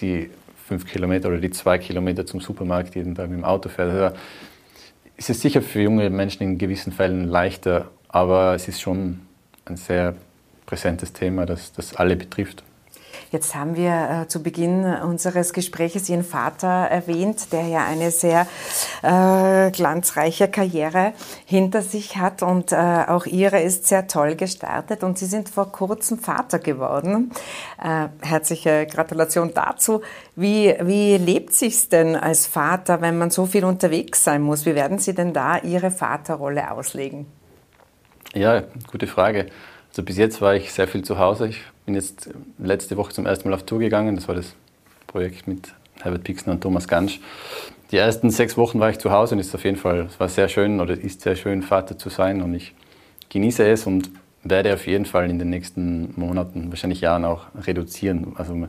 [0.00, 0.30] die
[0.68, 3.90] fünf Kilometer oder die zwei Kilometer zum Supermarkt jeden Tag mit dem Auto fährt.
[3.90, 4.16] Also
[5.20, 9.20] ist es sicher für junge Menschen in gewissen Fällen leichter, aber es ist schon
[9.66, 10.14] ein sehr
[10.64, 12.64] präsentes Thema, das, das alle betrifft.
[13.30, 18.46] Jetzt haben wir äh, zu Beginn unseres Gespräches Ihren Vater erwähnt, der ja eine sehr
[19.02, 21.12] äh, glanzreiche Karriere
[21.44, 22.76] hinter sich hat und äh,
[23.06, 27.30] auch Ihre ist sehr toll gestartet und Sie sind vor kurzem Vater geworden.
[27.80, 30.02] Äh, herzliche Gratulation dazu.
[30.34, 34.66] Wie, wie lebt sich's denn als Vater, wenn man so viel unterwegs sein muss?
[34.66, 37.26] Wie werden Sie denn da Ihre Vaterrolle auslegen?
[38.34, 39.46] Ja, gute Frage.
[39.90, 41.48] Also bis jetzt war ich sehr viel zu Hause.
[41.48, 44.14] Ich bin jetzt letzte Woche zum ersten Mal auf Tour gegangen.
[44.14, 44.54] Das war das
[45.06, 47.20] Projekt mit Herbert Pixner und Thomas Gansch.
[47.90, 50.20] Die ersten sechs Wochen war ich zu Hause und es ist auf jeden Fall, es
[50.20, 52.72] war sehr schön oder ist sehr schön, Vater zu sein und ich
[53.30, 54.10] genieße es und
[54.44, 58.32] werde auf jeden Fall in den nächsten Monaten, wahrscheinlich Jahren auch reduzieren.
[58.36, 58.68] Also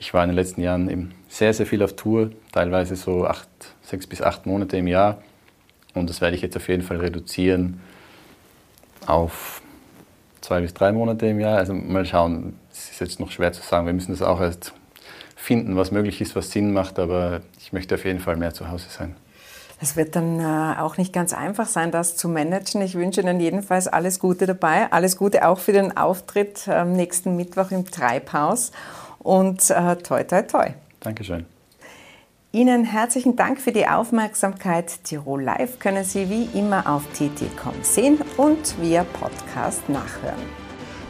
[0.00, 3.48] ich war in den letzten Jahren eben sehr, sehr viel auf Tour, teilweise so acht,
[3.82, 5.22] sechs bis acht Monate im Jahr
[5.94, 7.80] und das werde ich jetzt auf jeden Fall reduzieren
[9.06, 9.62] auf
[10.48, 11.58] zwei bis drei Monate im Jahr.
[11.58, 13.86] Also mal schauen, es ist jetzt noch schwer zu sagen.
[13.86, 14.72] Wir müssen das auch erst
[15.36, 18.70] finden, was möglich ist, was Sinn macht, aber ich möchte auf jeden Fall mehr zu
[18.70, 19.14] Hause sein.
[19.80, 22.82] Es wird dann äh, auch nicht ganz einfach sein, das zu managen.
[22.82, 24.90] Ich wünsche Ihnen jedenfalls alles Gute dabei.
[24.90, 28.72] Alles Gute auch für den Auftritt am nächsten Mittwoch im Treibhaus.
[29.20, 30.70] Und äh, toi, toi, toi.
[31.00, 31.57] Dankeschön.
[32.50, 35.04] Ihnen herzlichen Dank für die Aufmerksamkeit.
[35.04, 40.40] Tirol Live können Sie wie immer auf tt.com sehen und via Podcast nachhören.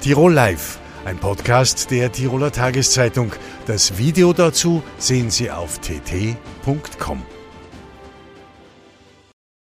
[0.01, 3.33] Tirol Live, ein Podcast der Tiroler Tageszeitung.
[3.67, 7.23] Das Video dazu sehen Sie auf tt.com.